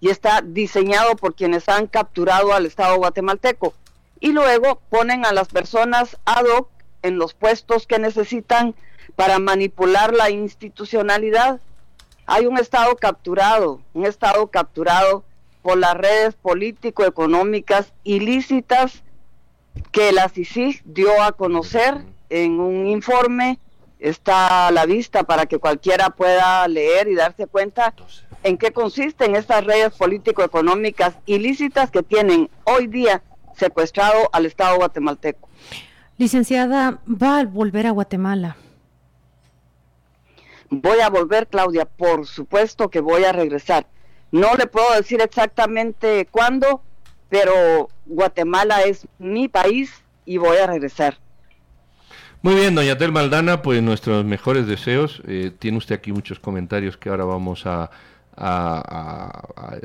y 0.00 0.10
está 0.10 0.42
diseñado 0.44 1.14
por 1.14 1.34
quienes 1.34 1.68
han 1.68 1.86
capturado 1.86 2.52
al 2.52 2.66
Estado 2.66 2.96
guatemalteco. 2.96 3.74
y 4.20 4.32
luego 4.32 4.80
ponen 4.90 5.24
a 5.24 5.32
las 5.32 5.48
personas 5.48 6.16
ad 6.24 6.44
hoc 6.46 6.68
en 7.02 7.18
los 7.18 7.34
puestos 7.34 7.86
que 7.86 7.98
necesitan 7.98 8.74
para 9.16 9.38
manipular 9.38 10.14
la 10.14 10.30
institucionalidad. 10.30 11.60
Hay 12.26 12.46
un 12.46 12.58
Estado 12.58 12.96
capturado, 12.96 13.80
un 13.92 14.06
Estado 14.06 14.46
capturado 14.48 15.24
por 15.62 15.78
las 15.78 15.94
redes 15.94 16.34
político-económicas 16.34 17.92
ilícitas 18.02 19.02
que 19.92 20.12
la 20.12 20.28
CICIG 20.28 20.82
dio 20.84 21.22
a 21.22 21.32
conocer 21.32 22.04
en 22.34 22.58
un 22.58 22.86
informe. 22.86 23.58
Está 24.00 24.66
a 24.68 24.70
la 24.70 24.86
vista 24.86 25.22
para 25.22 25.46
que 25.46 25.58
cualquiera 25.58 26.10
pueda 26.10 26.66
leer 26.68 27.08
y 27.08 27.14
darse 27.14 27.46
cuenta 27.46 27.94
en 28.42 28.58
qué 28.58 28.72
consisten 28.72 29.36
estas 29.36 29.64
redes 29.64 29.94
político-económicas 29.94 31.14
ilícitas 31.26 31.90
que 31.90 32.02
tienen 32.02 32.50
hoy 32.64 32.88
día 32.88 33.22
secuestrado 33.56 34.28
al 34.32 34.46
Estado 34.46 34.76
guatemalteco. 34.76 35.48
Licenciada, 36.18 36.98
¿va 37.06 37.38
a 37.38 37.44
volver 37.44 37.86
a 37.86 37.92
Guatemala? 37.92 38.56
Voy 40.70 41.00
a 41.00 41.08
volver, 41.08 41.46
Claudia, 41.46 41.84
por 41.84 42.26
supuesto 42.26 42.90
que 42.90 43.00
voy 43.00 43.24
a 43.24 43.32
regresar. 43.32 43.86
No 44.32 44.54
le 44.56 44.66
puedo 44.66 44.92
decir 44.94 45.20
exactamente 45.22 46.26
cuándo, 46.30 46.82
pero 47.28 47.88
Guatemala 48.06 48.82
es 48.82 49.06
mi 49.18 49.48
país 49.48 50.02
y 50.26 50.38
voy 50.38 50.56
a 50.56 50.66
regresar. 50.66 51.18
Muy 52.44 52.56
bien, 52.56 52.74
doña 52.74 52.98
Tel 52.98 53.10
Maldana, 53.10 53.62
pues 53.62 53.82
nuestros 53.82 54.22
mejores 54.26 54.66
deseos. 54.66 55.22
Eh, 55.26 55.50
tiene 55.58 55.78
usted 55.78 55.94
aquí 55.94 56.12
muchos 56.12 56.38
comentarios 56.38 56.98
que 56.98 57.08
ahora 57.08 57.24
vamos 57.24 57.64
a, 57.64 57.90
a, 58.36 59.78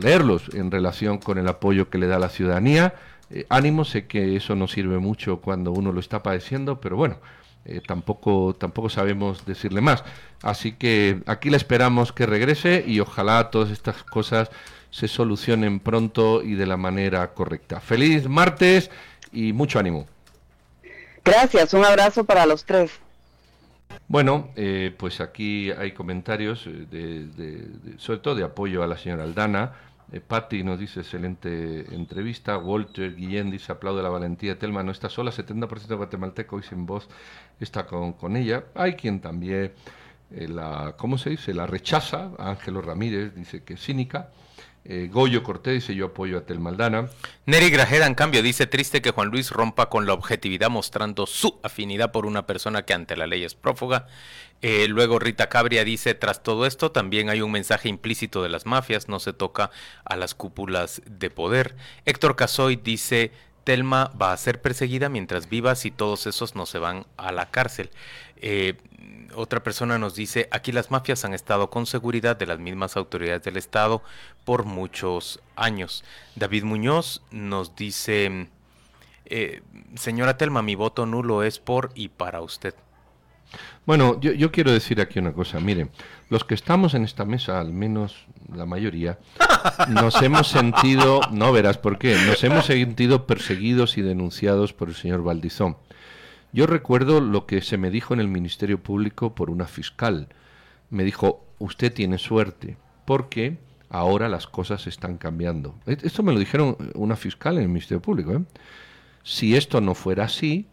leerlos 0.00 0.54
en 0.54 0.70
relación 0.70 1.18
con 1.18 1.36
el 1.36 1.48
apoyo 1.48 1.90
que 1.90 1.98
le 1.98 2.06
da 2.06 2.20
la 2.20 2.28
ciudadanía. 2.28 2.94
Eh, 3.28 3.44
ánimo, 3.48 3.84
sé 3.84 4.06
que 4.06 4.36
eso 4.36 4.54
no 4.54 4.68
sirve 4.68 5.00
mucho 5.00 5.38
cuando 5.40 5.72
uno 5.72 5.90
lo 5.90 5.98
está 5.98 6.22
padeciendo, 6.22 6.80
pero 6.80 6.94
bueno, 6.94 7.16
eh, 7.64 7.80
tampoco, 7.84 8.54
tampoco 8.54 8.88
sabemos 8.88 9.44
decirle 9.44 9.80
más. 9.80 10.04
Así 10.42 10.70
que 10.70 11.24
aquí 11.26 11.50
le 11.50 11.56
esperamos 11.56 12.12
que 12.12 12.24
regrese 12.24 12.84
y 12.86 13.00
ojalá 13.00 13.50
todas 13.50 13.72
estas 13.72 14.04
cosas 14.04 14.48
se 14.92 15.08
solucionen 15.08 15.80
pronto 15.80 16.44
y 16.44 16.54
de 16.54 16.66
la 16.66 16.76
manera 16.76 17.34
correcta. 17.34 17.80
Feliz 17.80 18.28
martes 18.28 18.92
y 19.32 19.52
mucho 19.52 19.80
ánimo. 19.80 20.06
Gracias, 21.24 21.74
un 21.74 21.84
abrazo 21.84 22.24
para 22.24 22.46
los 22.46 22.64
tres. 22.64 22.90
Bueno, 24.08 24.48
eh, 24.56 24.94
pues 24.98 25.20
aquí 25.20 25.70
hay 25.70 25.92
comentarios, 25.92 26.66
eh, 26.66 26.86
de, 26.90 27.98
sobre 27.98 28.18
todo 28.18 28.34
de 28.34 28.44
apoyo 28.44 28.82
a 28.82 28.86
la 28.86 28.98
señora 28.98 29.24
Aldana. 29.24 29.72
Eh, 30.12 30.20
Patti 30.20 30.64
nos 30.64 30.80
dice 30.80 31.00
excelente 31.00 31.94
entrevista. 31.94 32.58
Walter 32.58 33.14
Guillén 33.14 33.50
dice 33.50 33.70
aplaude 33.70 34.02
la 34.02 34.08
valentía 34.08 34.54
de 34.54 34.56
Telma. 34.56 34.82
No 34.82 34.90
está 34.90 35.08
sola, 35.08 35.30
70% 35.30 35.86
de 35.86 35.94
guatemalteco 35.94 36.58
y 36.58 36.62
sin 36.62 36.86
voz 36.86 37.08
está 37.60 37.86
con, 37.86 38.14
con 38.14 38.36
ella. 38.36 38.64
Hay 38.74 38.94
quien 38.94 39.20
también 39.20 39.72
la, 40.30 40.94
¿cómo 40.96 41.16
se 41.16 41.30
dice? 41.30 41.54
La 41.54 41.66
rechaza. 41.66 42.30
Ángelo 42.38 42.82
Ramírez 42.82 43.34
dice 43.34 43.62
que 43.62 43.74
es 43.74 43.80
cínica. 43.80 44.30
Eh, 44.84 45.08
Goyo 45.12 45.42
Cortés 45.42 45.74
dice 45.74 45.94
yo 45.94 46.06
apoyo 46.06 46.38
a 46.38 46.46
Telmaldana. 46.46 47.10
Neri 47.46 47.70
Grajeda, 47.70 48.06
en 48.06 48.14
cambio, 48.14 48.42
dice 48.42 48.66
triste 48.66 49.02
que 49.02 49.10
Juan 49.10 49.28
Luis 49.28 49.50
rompa 49.50 49.90
con 49.90 50.06
la 50.06 50.14
objetividad 50.14 50.70
mostrando 50.70 51.26
su 51.26 51.60
afinidad 51.62 52.12
por 52.12 52.26
una 52.26 52.46
persona 52.46 52.82
que 52.82 52.94
ante 52.94 53.16
la 53.16 53.26
ley 53.26 53.44
es 53.44 53.54
prófuga. 53.54 54.06
Eh, 54.62 54.88
luego 54.88 55.18
Rita 55.18 55.48
Cabria 55.48 55.84
dice, 55.84 56.14
tras 56.14 56.42
todo 56.42 56.66
esto 56.66 56.92
también 56.92 57.30
hay 57.30 57.40
un 57.40 57.52
mensaje 57.52 57.88
implícito 57.88 58.42
de 58.42 58.48
las 58.48 58.66
mafias, 58.66 59.08
no 59.08 59.20
se 59.20 59.32
toca 59.32 59.70
a 60.04 60.16
las 60.16 60.34
cúpulas 60.34 61.02
de 61.06 61.30
poder. 61.30 61.76
Héctor 62.04 62.36
Casoy 62.36 62.76
dice, 62.76 63.32
Telma 63.64 64.12
va 64.20 64.32
a 64.32 64.36
ser 64.36 64.60
perseguida 64.60 65.08
mientras 65.08 65.48
viva 65.48 65.74
si 65.74 65.90
todos 65.90 66.26
esos 66.26 66.54
no 66.56 66.66
se 66.66 66.78
van 66.78 67.06
a 67.16 67.32
la 67.32 67.50
cárcel. 67.50 67.90
Eh, 68.42 68.74
otra 69.34 69.62
persona 69.62 69.98
nos 69.98 70.14
dice, 70.14 70.48
aquí 70.50 70.72
las 70.72 70.90
mafias 70.90 71.24
han 71.24 71.34
estado 71.34 71.70
con 71.70 71.86
seguridad 71.86 72.36
de 72.36 72.46
las 72.46 72.58
mismas 72.58 72.96
autoridades 72.96 73.42
del 73.42 73.56
Estado 73.56 74.02
por 74.44 74.64
muchos 74.64 75.40
años. 75.56 76.04
David 76.36 76.64
Muñoz 76.64 77.22
nos 77.30 77.76
dice, 77.76 78.48
eh, 79.26 79.62
señora 79.94 80.36
Telma, 80.36 80.62
mi 80.62 80.74
voto 80.74 81.06
nulo 81.06 81.42
es 81.42 81.58
por 81.58 81.90
y 81.94 82.08
para 82.08 82.40
usted. 82.40 82.74
Bueno, 83.86 84.20
yo, 84.20 84.32
yo, 84.32 84.52
quiero 84.52 84.70
decir 84.70 85.00
aquí 85.00 85.18
una 85.18 85.32
cosa. 85.32 85.58
Miren, 85.58 85.90
los 86.28 86.44
que 86.44 86.54
estamos 86.54 86.94
en 86.94 87.02
esta 87.02 87.24
mesa, 87.24 87.60
al 87.60 87.72
menos 87.72 88.26
la 88.54 88.66
mayoría, 88.66 89.18
nos 89.88 90.20
hemos 90.22 90.48
sentido, 90.48 91.20
no 91.32 91.52
verás 91.52 91.78
por 91.78 91.98
qué, 91.98 92.16
nos 92.26 92.44
hemos 92.44 92.66
sentido 92.66 93.26
perseguidos 93.26 93.98
y 93.98 94.02
denunciados 94.02 94.72
por 94.72 94.88
el 94.88 94.94
señor 94.94 95.24
Valdizón. 95.24 95.76
Yo 96.52 96.66
recuerdo 96.66 97.20
lo 97.20 97.46
que 97.46 97.62
se 97.62 97.78
me 97.78 97.90
dijo 97.90 98.14
en 98.14 98.20
el 98.20 98.28
Ministerio 98.28 98.82
Público 98.82 99.34
por 99.34 99.50
una 99.50 99.66
fiscal. 99.66 100.28
Me 100.90 101.04
dijo, 101.04 101.44
usted 101.58 101.92
tiene 101.92 102.18
suerte, 102.18 102.76
porque 103.04 103.58
ahora 103.88 104.28
las 104.28 104.46
cosas 104.46 104.86
están 104.86 105.16
cambiando. 105.18 105.76
E-, 105.86 105.98
esto 106.02 106.22
me 106.22 106.32
lo 106.32 106.38
dijeron 106.38 106.76
una 106.94 107.16
fiscal 107.16 107.56
en 107.56 107.62
el 107.62 107.68
Ministerio 107.68 108.02
Público. 108.02 108.32
¿eh? 108.32 108.42
Si 109.22 109.56
esto 109.56 109.80
no 109.80 109.94
fuera 109.94 110.24
así, 110.24 110.66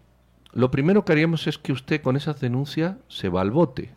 lo 0.54 0.72
primero 0.72 1.06
que 1.06 1.12
haríamos 1.12 1.46
es 1.46 1.58
que 1.58 1.74
usted 1.74 2.02
con 2.02 2.16
esa 2.16 2.34
denuncia 2.34 2.98
se 3.08 3.30
va 3.30 3.42
al 3.42 3.52
bote 3.52 3.97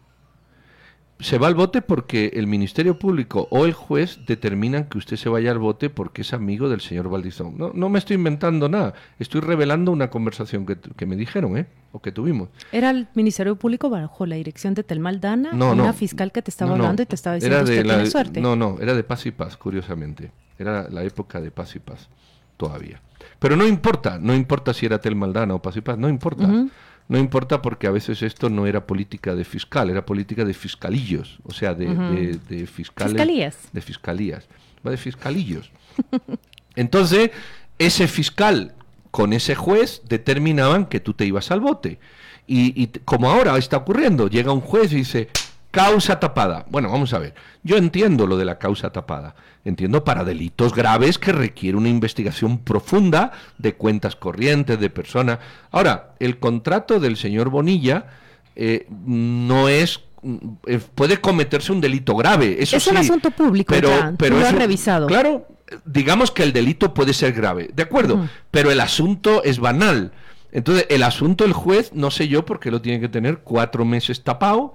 se 1.21 1.39
va 1.39 1.47
al 1.47 1.55
bote 1.55 1.83
porque 1.83 2.33
el 2.35 2.47
Ministerio 2.47 2.99
Público 2.99 3.47
o 3.51 3.67
el 3.67 3.73
juez 3.73 4.21
determinan 4.27 4.85
que 4.85 4.99
usted 4.99 5.17
se 5.17 5.29
vaya 5.29 5.51
al 5.51 5.59
bote 5.59 5.91
porque 5.91 6.23
es 6.23 6.33
amigo 6.33 6.69
del 6.69 6.81
señor 6.81 7.09
Valdizón. 7.09 7.57
No, 7.59 7.73
no 7.75 7.89
me 7.89 7.99
estoy 7.99 8.17
inventando 8.17 8.69
nada, 8.69 8.95
estoy 9.19 9.41
revelando 9.41 9.93
una 9.93 10.11
conversación 10.11 10.67
que, 10.67 11.07
me 11.07 11.17
dijeron, 11.17 11.57
¿eh? 11.57 11.67
O 11.93 12.01
que 12.01 12.13
tuvimos. 12.13 12.49
¿Era 12.73 12.91
el 12.91 13.09
Ministerio 13.15 13.57
Público 13.57 13.91
bajo 13.91 14.27
la 14.27 14.37
dirección 14.37 14.75
de 14.75 14.83
Telmaldana? 14.83 15.53
No, 15.53 15.73
una 15.73 15.93
fiscal 15.93 16.33
que 16.33 16.43
te 16.43 16.51
estaba 16.51 16.73
hablando 16.73 17.03
y 17.03 17.07
te 17.07 17.15
estaba 17.15 17.37
diciendo 17.37 17.65
que 17.65 17.83
tiene 17.83 18.07
suerte. 18.07 18.41
No, 18.41 18.57
no, 18.57 18.79
era 18.81 18.95
de 18.95 19.05
paz 19.05 19.27
y 19.27 19.31
paz, 19.31 19.57
curiosamente. 19.57 20.31
Era 20.59 20.89
la 20.89 21.03
época 21.03 21.41
de 21.41 21.51
paz 21.51 21.75
y 21.77 21.79
paz, 21.79 22.09
todavía. 22.57 23.01
Pero 23.39 23.57
no 23.57 23.67
importa, 23.67 24.19
no 24.19 24.35
importa 24.35 24.73
si 24.73 24.87
era 24.87 25.01
Telmaldana 25.01 25.55
o 25.55 25.63
paz 25.63 25.77
y 25.77 25.81
paz, 25.81 25.99
no 25.99 26.09
importa. 26.09 26.49
No 27.11 27.19
importa 27.19 27.61
porque 27.61 27.89
a 27.89 27.91
veces 27.91 28.23
esto 28.23 28.49
no 28.51 28.69
era 28.69 28.87
política 28.87 29.35
de 29.35 29.45
fiscal, 29.45 29.91
era 29.91 30.07
política 30.07 30.45
de 30.45 30.55
fiscalillos, 30.55 31.41
o 31.43 31.53
sea, 31.53 31.75
de, 31.75 31.89
fiscales. 32.69 33.15
Fiscalías. 33.15 33.59
De 33.73 33.81
fiscalías. 33.81 34.49
Va 34.87 34.93
de 34.93 34.97
fiscalillos. 34.97 35.73
Entonces, 36.77 37.33
ese 37.81 38.07
fiscal 38.07 38.75
con 39.11 39.33
ese 39.33 39.57
juez 39.57 40.03
determinaban 40.09 40.87
que 40.87 41.01
tú 41.01 41.13
te 41.15 41.27
ibas 41.27 41.51
al 41.51 41.59
bote. 41.59 41.99
Y, 42.47 42.81
y 42.81 42.87
como 43.05 43.29
ahora 43.29 43.59
está 43.59 43.79
ocurriendo, 43.79 44.29
llega 44.29 44.53
un 44.53 44.61
juez 44.61 44.93
y 44.93 44.97
dice, 44.99 45.31
Causa 45.71 46.19
tapada. 46.19 46.67
Bueno, 46.69 46.91
vamos 46.91 47.13
a 47.15 47.19
ver. 47.19 47.35
Yo 47.63 47.77
entiendo 47.77 48.27
lo 48.27 48.37
de 48.37 48.45
la 48.45 48.59
causa 48.59 48.91
tapada. 48.91 49.37
Entiendo 49.65 50.05
para 50.05 50.25
delitos 50.25 50.75
graves 50.75 51.19
que 51.19 51.33
requiere 51.33 51.77
una 51.77 51.89
investigación 51.89 52.59
profunda 52.59 53.33
de 53.59 53.75
cuentas 53.75 54.17
corrientes, 54.17 54.81
de 54.81 54.91
personas. 54.91 55.39
Ahora, 55.71 56.15
el 56.19 56.39
contrato 56.39 56.99
del 56.99 57.17
señor 57.17 57.51
Bonilla 57.51 58.07
eh, 58.57 58.87
no 58.89 59.69
es 59.69 60.01
eh, 60.67 60.81
puede 60.95 61.21
cometerse 61.21 61.73
un 61.73 61.81
delito 61.81 62.17
grave. 62.17 62.57
Eso 62.59 62.77
es 62.77 62.87
un 62.89 62.97
asunto 62.97 63.31
público, 63.31 63.73
pero, 63.73 64.15
pero 64.19 64.39
lo 64.39 64.47
ha 64.47 64.53
revisado. 64.53 65.07
Claro, 65.07 65.47
digamos 65.85 66.31
que 66.31 66.43
el 66.43 66.53
delito 66.53 66.93
puede 66.93 67.15
ser 67.15 67.33
grave, 67.33 67.71
de 67.73 67.83
acuerdo, 67.83 68.29
pero 68.51 68.71
el 68.71 68.81
asunto 68.81 69.43
es 69.45 69.59
banal. 69.59 70.13
Entonces, 70.53 70.87
el 70.91 71.05
asunto 71.05 71.45
el 71.45 71.53
juez, 71.53 71.93
no 71.95 72.11
sé 72.11 72.29
yo 72.29 72.45
por 72.45 72.61
qué 72.61 72.71
lo 72.71 72.83
tiene 72.83 73.01
que 73.01 73.09
tener 73.09 73.39
cuatro 73.39 73.85
meses 73.85 74.25
tapado 74.25 74.75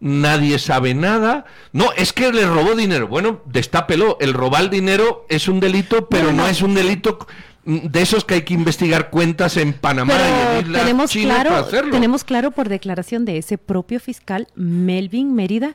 nadie 0.00 0.58
sabe 0.58 0.94
nada. 0.94 1.44
No, 1.72 1.92
es 1.96 2.12
que 2.12 2.32
le 2.32 2.46
robó 2.46 2.74
dinero. 2.74 3.08
Bueno, 3.08 3.40
destápelo. 3.46 4.16
El 4.20 4.34
robar 4.34 4.70
dinero 4.70 5.26
es 5.28 5.48
un 5.48 5.60
delito, 5.60 6.08
pero 6.08 6.32
no, 6.32 6.46
es 6.46 6.62
un 6.62 6.74
delito 6.74 7.26
de 7.64 8.02
esos 8.02 8.24
que 8.24 8.34
hay 8.34 8.42
que 8.42 8.54
investigar 8.54 9.10
cuentas 9.10 9.56
en 9.56 9.72
Panamá 9.72 10.14
y 10.14 10.64
en 10.64 10.72
tenemos 10.72 11.12
claro, 11.12 11.64
Tenemos 11.90 12.24
claro 12.24 12.50
por 12.50 12.68
declaración 12.68 13.24
de 13.24 13.38
ese 13.38 13.56
propio 13.56 14.00
fiscal 14.00 14.48
Melvin 14.54 15.34
Mérida 15.34 15.74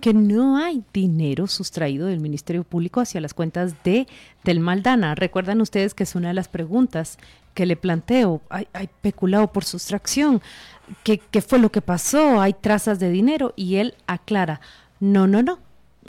que 0.00 0.12
no 0.12 0.56
hay 0.56 0.82
dinero 0.92 1.46
sustraído 1.46 2.08
del 2.08 2.20
Ministerio 2.20 2.64
Público 2.64 3.00
hacia 3.00 3.20
las 3.20 3.32
cuentas 3.32 3.74
de 3.84 4.08
del 4.42 4.60
Maldana. 4.60 5.14
Recuerdan 5.14 5.60
ustedes 5.60 5.94
que 5.94 6.02
es 6.02 6.14
una 6.14 6.28
de 6.28 6.34
las 6.34 6.48
preguntas 6.48 7.16
que 7.54 7.64
le 7.64 7.76
planteo. 7.76 8.42
Hay, 8.50 8.66
hay 8.72 8.88
peculado 9.00 9.52
por 9.52 9.64
sustracción. 9.64 10.42
¿Qué, 11.02 11.20
fue 11.40 11.58
lo 11.58 11.70
que 11.70 11.80
pasó? 11.80 12.40
Hay 12.40 12.52
trazas 12.52 12.98
de 12.98 13.10
dinero 13.10 13.52
y 13.56 13.76
él 13.76 13.94
aclara, 14.06 14.60
no, 15.00 15.26
no, 15.26 15.42
no, 15.42 15.58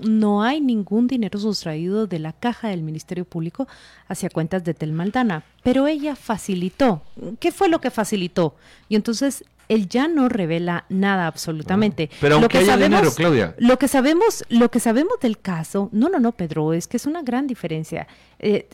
no 0.01 0.43
hay 0.43 0.61
ningún 0.61 1.07
dinero 1.07 1.39
sustraído 1.39 2.07
de 2.07 2.19
la 2.19 2.33
caja 2.33 2.69
del 2.69 2.81
Ministerio 2.81 3.25
Público 3.25 3.67
hacia 4.07 4.29
cuentas 4.29 4.63
de 4.63 4.73
Telmaldana, 4.73 5.43
pero 5.63 5.87
ella 5.87 6.15
facilitó. 6.15 7.01
¿Qué 7.39 7.51
fue 7.51 7.69
lo 7.69 7.79
que 7.79 7.91
facilitó? 7.91 8.55
Y 8.89 8.95
entonces 8.95 9.45
él 9.67 9.89
ya 9.89 10.07
no 10.07 10.29
revela 10.29 10.85
nada 10.89 11.27
absolutamente. 11.27 12.09
pero 12.21 12.35
aunque 12.35 12.59
haya 12.59 12.77
dinero, 12.77 13.11
Claudia. 13.15 13.55
Lo 13.57 13.79
que 13.79 13.87
sabemos, 13.87 14.43
lo 14.49 14.69
que 14.69 14.79
sabemos 14.79 15.19
del 15.21 15.39
caso, 15.39 15.89
no, 15.91 16.09
no, 16.09 16.19
no, 16.19 16.33
Pedro, 16.33 16.73
es 16.73 16.87
que 16.87 16.97
es 16.97 17.05
una 17.05 17.21
gran 17.21 17.47
diferencia. 17.47 18.07
Eh, 18.39 18.67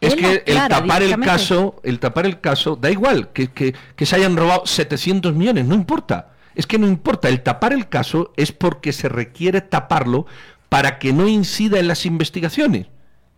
Es 0.00 0.14
que 0.14 0.42
el 0.46 0.68
tapar 0.68 1.02
el 1.02 1.20
caso, 1.20 1.80
el 1.82 1.98
tapar 1.98 2.26
el 2.26 2.40
caso, 2.40 2.76
da 2.76 2.90
igual 2.90 3.30
que, 3.32 3.48
que, 3.48 3.74
que 3.96 4.06
se 4.06 4.16
hayan 4.16 4.36
robado 4.36 4.64
700 4.64 5.34
millones, 5.34 5.66
no 5.66 5.74
importa. 5.74 6.30
Es 6.54 6.66
que 6.66 6.78
no 6.78 6.86
importa, 6.86 7.28
el 7.28 7.42
tapar 7.42 7.72
el 7.72 7.88
caso 7.88 8.32
es 8.36 8.52
porque 8.52 8.92
se 8.92 9.08
requiere 9.08 9.60
taparlo 9.60 10.26
para 10.68 10.98
que 10.98 11.12
no 11.12 11.28
incida 11.28 11.78
en 11.78 11.88
las 11.88 12.06
investigaciones. 12.06 12.86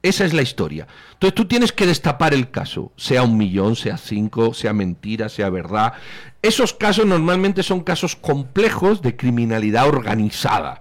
Esa 0.02 0.24
es 0.24 0.32
la 0.32 0.42
historia. 0.42 0.88
Entonces 1.12 1.34
tú 1.34 1.46
tienes 1.46 1.72
que 1.72 1.86
destapar 1.86 2.34
el 2.34 2.50
caso, 2.50 2.92
sea 2.96 3.22
un 3.22 3.36
millón, 3.36 3.76
sea 3.76 3.96
cinco, 3.96 4.52
sea 4.52 4.72
mentira, 4.72 5.28
sea 5.28 5.48
verdad. 5.48 5.92
Esos 6.42 6.74
casos 6.74 7.06
normalmente 7.06 7.62
son 7.62 7.82
casos 7.82 8.16
complejos 8.16 9.00
de 9.00 9.16
criminalidad 9.16 9.86
organizada. 9.86 10.80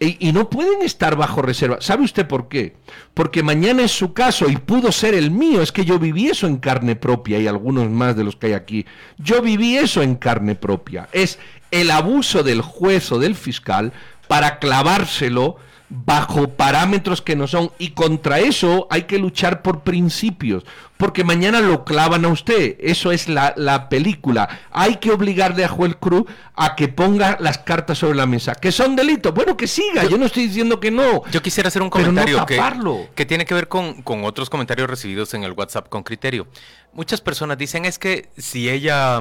Y, 0.00 0.32
no 0.32 0.50
pueden 0.50 0.82
estar 0.82 1.16
bajo 1.16 1.42
reserva. 1.42 1.78
¿Sabe 1.80 2.04
usted 2.04 2.26
por 2.26 2.48
qué? 2.48 2.76
Porque 3.14 3.42
mañana 3.42 3.82
es 3.82 3.92
su 3.92 4.12
caso 4.12 4.48
y 4.48 4.56
pudo 4.56 4.92
ser 4.92 5.14
el 5.14 5.30
mío. 5.30 5.62
Es 5.62 5.72
que 5.72 5.84
yo 5.84 5.98
viví 5.98 6.26
eso 6.26 6.46
en 6.46 6.58
carne 6.58 6.96
propia 6.96 7.38
y 7.38 7.46
algunos 7.46 7.88
más 7.90 8.16
de 8.16 8.24
los 8.24 8.36
que 8.36 8.48
hay 8.48 8.52
aquí. 8.54 8.86
Yo 9.18 9.40
viví 9.40 9.76
eso 9.76 10.02
en 10.02 10.16
carne 10.16 10.54
propia. 10.54 11.08
Es 11.12 11.38
el 11.70 11.90
abuso 11.90 12.42
del 12.42 12.60
juez 12.60 13.12
o 13.12 13.18
del 13.18 13.34
fiscal 13.34 13.92
para 14.28 14.58
clavárselo 14.58 15.56
bajo 15.88 16.48
parámetros 16.50 17.22
que 17.22 17.36
no 17.36 17.46
son. 17.46 17.70
Y 17.78 17.90
contra 17.90 18.40
eso 18.40 18.86
hay 18.90 19.02
que 19.02 19.18
luchar 19.18 19.62
por 19.62 19.82
principios, 19.82 20.64
porque 20.96 21.24
mañana 21.24 21.60
lo 21.60 21.84
clavan 21.84 22.24
a 22.24 22.28
usted. 22.28 22.76
Eso 22.80 23.12
es 23.12 23.28
la, 23.28 23.52
la 23.56 23.88
película. 23.88 24.48
Hay 24.70 24.96
que 24.96 25.10
obligarle 25.10 25.64
a 25.64 25.68
Joel 25.68 25.96
Cruz 25.96 26.24
a 26.54 26.76
que 26.76 26.88
ponga 26.88 27.36
las 27.40 27.58
cartas 27.58 27.98
sobre 27.98 28.16
la 28.16 28.26
mesa. 28.26 28.54
¿Que 28.54 28.70
son 28.70 28.94
delitos? 28.94 29.34
Bueno, 29.34 29.56
que 29.56 29.66
siga. 29.66 30.04
Yo, 30.04 30.16
no 30.18 30.26
estoy 30.26 30.46
diciendo 30.46 30.78
que 30.78 30.90
no. 30.90 31.24
Yo 31.30 31.42
quisiera 31.42 31.68
hacer 31.68 31.82
un 31.82 31.90
comentario 31.90 32.46
que, 32.46 32.60
que, 33.14 33.26
tiene 33.26 33.44
que 33.44 33.54
ver 33.54 33.68
con, 33.68 34.02
con 34.02 34.24
otros 34.24 34.48
comentarios 34.48 34.88
recibidos 34.88 35.34
en 35.34 35.42
el 35.42 35.52
WhatsApp 35.52 35.88
con 35.88 36.02
criterio. 36.04 36.46
Muchas 36.92 37.20
personas 37.20 37.58
dicen 37.58 37.86
es 37.86 37.98
que 37.98 38.28
si 38.38 38.70
ella, 38.70 39.20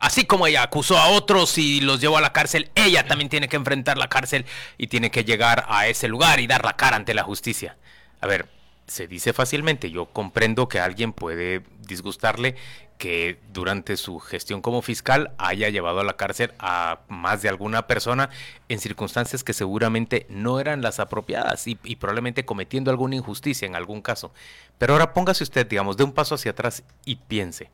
así 0.00 0.24
como 0.24 0.48
ella 0.48 0.64
acusó 0.64 0.98
a 0.98 1.08
otros 1.08 1.58
y 1.58 1.80
los 1.80 2.00
llevó 2.00 2.18
a 2.18 2.20
la 2.20 2.32
cárcel, 2.32 2.70
ella 2.74 3.06
también 3.06 3.28
tiene 3.28 3.48
que 3.48 3.54
enfrentar 3.54 3.96
la 3.96 4.08
cárcel 4.08 4.46
y 4.78 4.88
tiene 4.88 5.12
que 5.12 5.22
llegar 5.22 5.64
a 5.68 5.86
ese 5.86 6.08
lugar 6.08 6.40
y 6.40 6.48
dar 6.48 6.64
la 6.64 6.74
cara 6.74 6.96
ante 6.96 7.14
la 7.14 7.22
justicia. 7.22 7.76
A 8.20 8.26
ver, 8.26 8.48
se 8.86 9.06
dice 9.06 9.32
fácilmente, 9.32 9.90
yo 9.90 10.06
comprendo 10.06 10.68
que 10.68 10.80
alguien 10.80 11.12
puede 11.12 11.62
disgustarle 11.86 12.56
que 12.98 13.40
durante 13.52 13.96
su 13.96 14.20
gestión 14.20 14.60
como 14.60 14.82
fiscal 14.82 15.32
haya 15.38 15.68
llevado 15.68 16.00
a 16.00 16.04
la 16.04 16.16
cárcel 16.16 16.52
a 16.58 17.00
más 17.08 17.42
de 17.42 17.48
alguna 17.48 17.86
persona 17.86 18.30
en 18.68 18.78
circunstancias 18.78 19.42
que 19.42 19.52
seguramente 19.52 20.26
no 20.28 20.60
eran 20.60 20.80
las 20.80 21.00
apropiadas 21.00 21.66
y, 21.66 21.74
probablemente 21.74 22.44
cometiendo 22.44 22.90
alguna 22.90 23.16
injusticia 23.16 23.66
en 23.66 23.74
algún 23.74 24.00
caso. 24.00 24.32
Pero 24.78 24.92
ahora 24.92 25.12
póngase 25.12 25.44
usted, 25.44 25.66
digamos, 25.66 25.96
de 25.96 26.04
un 26.04 26.12
paso 26.12 26.34
hacia 26.34 26.52
atrás 26.52 26.84
y 27.04 27.16
piense. 27.16 27.70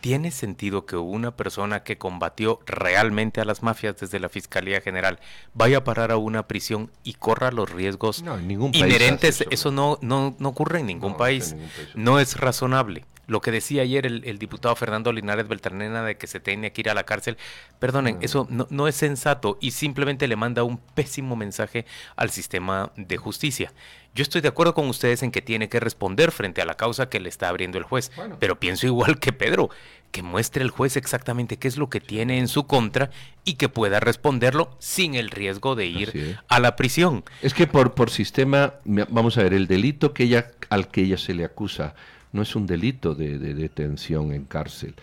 ¿Tiene 0.00 0.30
sentido 0.30 0.86
que 0.86 0.96
una 0.96 1.36
persona 1.36 1.82
que 1.82 1.98
combatió 1.98 2.60
realmente 2.66 3.40
a 3.40 3.44
las 3.44 3.62
mafias 3.62 3.98
desde 4.00 4.18
la 4.18 4.28
Fiscalía 4.28 4.80
General 4.80 5.18
vaya 5.52 5.78
a 5.78 5.84
parar 5.84 6.10
a 6.10 6.16
una 6.16 6.46
prisión 6.46 6.90
y 7.04 7.14
corra 7.14 7.52
los 7.52 7.70
riesgos 7.70 8.24
inherentes? 8.72 9.44
Eso, 9.50 9.70
no, 9.70 9.98
no, 10.00 10.34
ocurre 10.42 10.80
en 10.80 10.86
ningún, 10.86 11.16
país. 11.16 11.54
No 11.94 12.18
es 12.18 12.36
razonable 12.38 13.04
lo 13.30 13.40
que 13.40 13.52
decía 13.52 13.82
ayer 13.82 14.06
el, 14.06 14.38
diputado 14.38 14.74
Fernando 14.74 15.12
Linares 15.12 15.46
Beltranena 15.46 16.02
de 16.02 16.16
que 16.16 16.26
se 16.26 16.40
tiene 16.40 16.72
que 16.72 16.80
ir 16.80 16.90
a 16.90 16.94
la 16.94 17.04
cárcel, 17.04 17.38
perdonen, 17.78 18.18
eso 18.22 18.48
no, 18.50 18.66
no, 18.70 18.88
es 18.88 18.96
sensato 18.96 19.56
y 19.60 19.70
simplemente 19.70 20.26
le 20.26 20.34
manda 20.34 20.64
un 20.64 20.78
pésimo 20.78 21.36
mensaje 21.36 21.86
al 22.16 22.30
sistema 22.30 22.90
de 22.96 23.16
justicia. 23.18 23.72
Yo 24.16 24.22
estoy 24.22 24.40
de 24.40 24.48
acuerdo 24.48 24.74
con 24.74 24.88
ustedes 24.88 25.22
en 25.22 25.30
que 25.30 25.42
tiene 25.42 25.68
que 25.68 25.78
responder 25.78 26.32
frente 26.32 26.60
a 26.60 26.64
la 26.64 26.74
causa 26.74 27.08
que 27.08 27.20
le 27.20 27.28
está 27.28 27.48
abriendo 27.48 27.78
el 27.78 27.84
juez, 27.84 28.10
pero 28.40 28.58
pienso 28.58 28.86
igual 28.86 29.20
que 29.20 29.32
Pedro, 29.32 29.70
que 30.10 30.24
muestre 30.24 30.64
el 30.64 30.70
juez 30.70 30.96
exactamente 30.96 31.56
qué 31.56 31.68
es 31.68 31.76
lo 31.76 31.88
que 31.88 32.00
tiene 32.00 32.40
en 32.40 32.48
su 32.48 32.66
contra 32.66 33.10
y 33.44 33.54
que 33.54 33.68
pueda 33.68 34.00
responderlo 34.00 34.74
sin 34.80 35.14
el 35.14 35.30
riesgo 35.30 35.76
de 35.76 35.86
ir 35.86 36.38
a 36.48 36.58
la 36.58 36.74
prisión. 36.74 37.22
Es 37.42 37.54
que 37.54 37.68
por, 37.68 37.94
por 37.94 38.10
sistema, 38.10 38.74
vamos 38.84 39.38
a 39.38 39.44
ver, 39.44 39.54
el 39.54 39.68
delito 39.68 40.12
que 40.12 40.24
ella, 40.24 40.50
al 40.68 40.88
que 40.88 41.02
ella 41.02 41.16
se 41.16 41.32
le 41.32 41.44
acusa 41.44 41.94
no 42.32 42.42
es 42.42 42.54
un 42.56 42.66
delito 42.66 43.14
de, 43.14 43.38
detención 43.38 44.32
en 44.32 44.44
cárcel. 44.44 44.94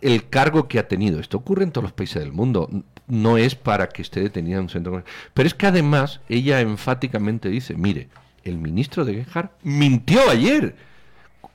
El 0.00 0.28
cargo 0.28 0.68
que 0.68 0.78
ha 0.78 0.88
tenido, 0.88 1.20
esto 1.20 1.38
ocurre 1.38 1.64
en 1.64 1.72
todos 1.72 1.84
los 1.84 1.92
países 1.92 2.22
del 2.22 2.32
mundo, 2.32 2.70
no 3.08 3.36
es 3.36 3.54
para 3.54 3.88
que 3.88 4.02
esté 4.02 4.20
detenida 4.20 4.56
en 4.56 4.62
un 4.62 4.68
centro. 4.68 5.02
Pero 5.34 5.46
es 5.46 5.54
que 5.54 5.66
además 5.66 6.20
ella 6.28 6.60
enfáticamente 6.60 7.48
dice, 7.48 7.74
mire, 7.74 8.08
el 8.44 8.58
ministro 8.58 9.04
de 9.04 9.14
Guejar 9.14 9.52
mintió 9.62 10.30
ayer. 10.30 10.76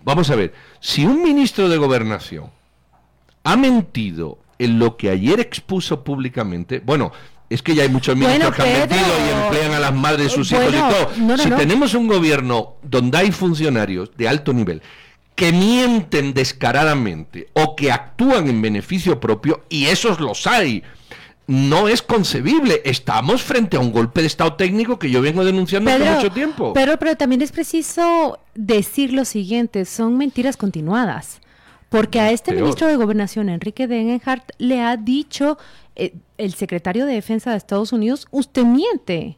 Vamos 0.03 0.29
a 0.29 0.35
ver, 0.35 0.53
si 0.79 1.05
un 1.05 1.23
ministro 1.23 1.69
de 1.69 1.77
gobernación 1.77 2.51
ha 3.43 3.55
mentido 3.55 4.39
en 4.59 4.79
lo 4.79 4.97
que 4.97 5.09
ayer 5.09 5.39
expuso 5.39 6.03
públicamente, 6.03 6.81
bueno, 6.85 7.11
es 7.49 7.61
que 7.61 7.75
ya 7.75 7.83
hay 7.83 7.89
muchos 7.89 8.15
ministros 8.15 8.55
que 8.55 8.61
han 8.61 8.79
mentido 8.79 9.01
y 9.01 9.43
emplean 9.43 9.73
a 9.73 9.79
las 9.79 9.93
madres 9.93 10.23
de 10.23 10.29
sus 10.29 10.51
hijos 10.51 10.73
y 10.73 10.77
todo. 10.77 11.38
si 11.38 11.49
tenemos 11.51 11.93
un 11.93 12.07
gobierno 12.07 12.75
donde 12.81 13.17
hay 13.17 13.31
funcionarios 13.31 14.11
de 14.17 14.27
alto 14.27 14.53
nivel 14.53 14.81
que 15.36 15.52
mienten 15.52 16.34
descaradamente 16.34 17.50
o 17.54 17.76
que 17.76 17.91
actúan 17.91 18.48
en 18.48 18.62
beneficio 18.62 19.19
propio, 19.19 19.63
y 19.69 19.86
esos 19.86 20.19
los 20.19 20.48
hay, 20.48 20.84
no 21.48 21.88
es 21.88 22.02
concebible. 22.02 22.82
Estamos 22.86 23.43
frente 23.43 23.78
a 23.78 23.80
un 23.80 23.91
golpe 23.91 24.21
de 24.21 24.28
Estado 24.28 24.54
técnico 24.54 24.98
que 24.98 25.12
yo 25.12 25.21
vengo 25.21 25.43
denunciando 25.43 25.91
hace 25.91 26.10
mucho 26.10 26.32
tiempo. 26.32 26.74
Pero, 26.74 26.98
pero 26.98 27.15
también 27.15 27.41
es 27.41 27.52
preciso 27.52 28.39
decir 28.56 29.13
lo 29.13 29.26
siguiente, 29.26 29.86
son 29.86 30.17
mentiras 30.17 30.58
continuadas. 30.58 31.41
Porque 31.89 32.19
a 32.19 32.32
este 32.32 32.54
ministro 32.54 32.88
de 32.88 32.95
Gobernación, 32.95 33.48
Enrique 33.48 33.88
Degenhardt, 33.88 34.52
le 34.58 34.82
ha 34.82 34.98
dicho 34.98 35.58
eh, 35.95 36.15
el 36.38 36.54
secretario 36.54 37.06
de 37.06 37.13
Defensa 37.13 37.52
de 37.52 37.58
Estados 37.58 37.93
Unidos, 37.93 38.28
usted 38.32 38.63
miente 38.63 39.38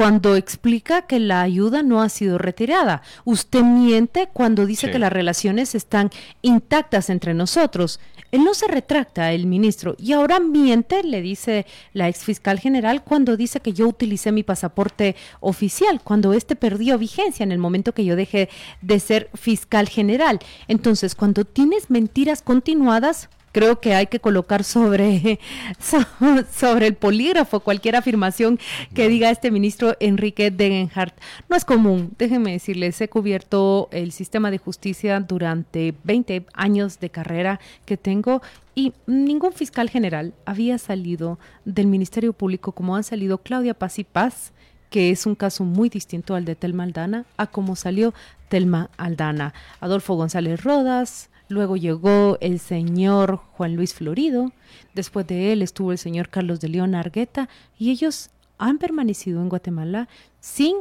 cuando 0.00 0.34
explica 0.34 1.02
que 1.02 1.20
la 1.20 1.42
ayuda 1.42 1.82
no 1.82 2.00
ha 2.00 2.08
sido 2.08 2.38
retirada. 2.38 3.02
Usted 3.26 3.62
miente 3.62 4.30
cuando 4.32 4.64
dice 4.64 4.90
que 4.90 4.98
las 4.98 5.12
relaciones 5.12 5.74
están 5.74 6.08
intactas 6.40 7.10
entre 7.10 7.34
nosotros. 7.34 8.00
Él 8.32 8.42
no 8.42 8.54
se 8.54 8.66
retracta, 8.66 9.32
el 9.32 9.44
ministro, 9.44 9.96
y 9.98 10.14
ahora 10.14 10.40
miente, 10.40 11.02
le 11.02 11.20
dice 11.20 11.66
la 11.92 12.08
ex 12.08 12.24
fiscal 12.24 12.58
general, 12.58 13.04
cuando 13.04 13.36
dice 13.36 13.60
que 13.60 13.74
yo 13.74 13.88
utilicé 13.88 14.32
mi 14.32 14.42
pasaporte 14.42 15.16
oficial, 15.40 16.00
cuando 16.02 16.32
este 16.32 16.56
perdió 16.56 16.96
vigencia 16.96 17.44
en 17.44 17.52
el 17.52 17.58
momento 17.58 17.92
que 17.92 18.06
yo 18.06 18.16
dejé 18.16 18.48
de 18.80 19.00
ser 19.00 19.28
fiscal 19.34 19.86
general. 19.86 20.38
Entonces, 20.66 21.14
cuando 21.14 21.44
tienes 21.44 21.90
mentiras 21.90 22.40
continuadas, 22.40 23.28
creo 23.52 23.80
que 23.80 23.94
hay 23.94 24.06
que 24.06 24.20
colocar 24.20 24.64
sobre, 24.64 25.40
sobre 26.52 26.86
el 26.86 26.94
polígrafo 26.94 27.60
cualquier 27.60 27.96
afirmación 27.96 28.58
que 28.94 29.08
diga 29.08 29.30
este 29.30 29.50
ministro 29.50 29.96
Enrique 30.00 30.50
Degenhardt. 30.50 31.14
No 31.48 31.56
es 31.56 31.64
común, 31.64 32.12
déjenme 32.18 32.52
decirles, 32.52 33.00
he 33.00 33.08
cubierto 33.08 33.88
el 33.92 34.12
sistema 34.12 34.50
de 34.50 34.58
justicia 34.58 35.20
durante 35.20 35.94
20 36.04 36.46
años 36.54 37.00
de 37.00 37.10
carrera 37.10 37.60
que 37.84 37.96
tengo 37.96 38.42
y 38.74 38.92
ningún 39.06 39.52
fiscal 39.52 39.90
general 39.90 40.32
había 40.44 40.78
salido 40.78 41.38
del 41.64 41.86
Ministerio 41.86 42.32
Público 42.32 42.72
como 42.72 42.96
han 42.96 43.04
salido 43.04 43.38
Claudia 43.38 43.74
Paz 43.74 43.98
y 43.98 44.04
Paz, 44.04 44.52
que 44.90 45.10
es 45.10 45.26
un 45.26 45.34
caso 45.34 45.64
muy 45.64 45.88
distinto 45.88 46.34
al 46.34 46.44
de 46.44 46.56
Telma 46.56 46.84
Aldana, 46.84 47.24
a 47.36 47.46
cómo 47.46 47.76
salió 47.76 48.12
Telma 48.48 48.90
Aldana. 48.96 49.54
Adolfo 49.80 50.14
González 50.14 50.62
Rodas, 50.64 51.29
Luego 51.50 51.76
llegó 51.76 52.38
el 52.40 52.60
señor 52.60 53.40
Juan 53.54 53.74
Luis 53.74 53.92
Florido, 53.92 54.52
después 54.94 55.26
de 55.26 55.52
él 55.52 55.62
estuvo 55.62 55.90
el 55.90 55.98
señor 55.98 56.28
Carlos 56.28 56.60
de 56.60 56.68
León 56.68 56.94
Argueta 56.94 57.48
y 57.76 57.90
ellos 57.90 58.30
han 58.58 58.78
permanecido 58.78 59.42
en 59.42 59.48
Guatemala 59.48 60.08
sin 60.38 60.76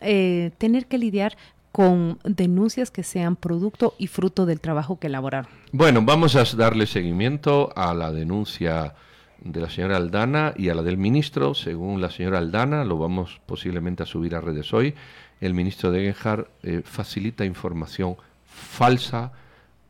eh, 0.00 0.50
tener 0.58 0.84
que 0.84 0.98
lidiar 0.98 1.38
con 1.72 2.18
denuncias 2.24 2.90
que 2.90 3.04
sean 3.04 3.36
producto 3.36 3.94
y 3.96 4.06
fruto 4.06 4.44
del 4.44 4.60
trabajo 4.60 4.98
que 4.98 5.06
elaboraron. 5.06 5.50
Bueno, 5.72 6.02
vamos 6.02 6.36
a 6.36 6.44
darle 6.58 6.84
seguimiento 6.84 7.72
a 7.74 7.94
la 7.94 8.12
denuncia 8.12 8.94
de 9.40 9.62
la 9.62 9.70
señora 9.70 9.96
Aldana 9.96 10.52
y 10.58 10.68
a 10.68 10.74
la 10.74 10.82
del 10.82 10.98
ministro. 10.98 11.54
Según 11.54 12.02
la 12.02 12.10
señora 12.10 12.36
Aldana, 12.36 12.84
lo 12.84 12.98
vamos 12.98 13.40
posiblemente 13.46 14.02
a 14.02 14.06
subir 14.06 14.34
a 14.34 14.42
redes 14.42 14.74
hoy, 14.74 14.94
el 15.40 15.54
ministro 15.54 15.90
de 15.90 16.00
Genjar 16.02 16.50
eh, 16.62 16.82
facilita 16.84 17.46
información 17.46 18.16
falsa 18.44 19.32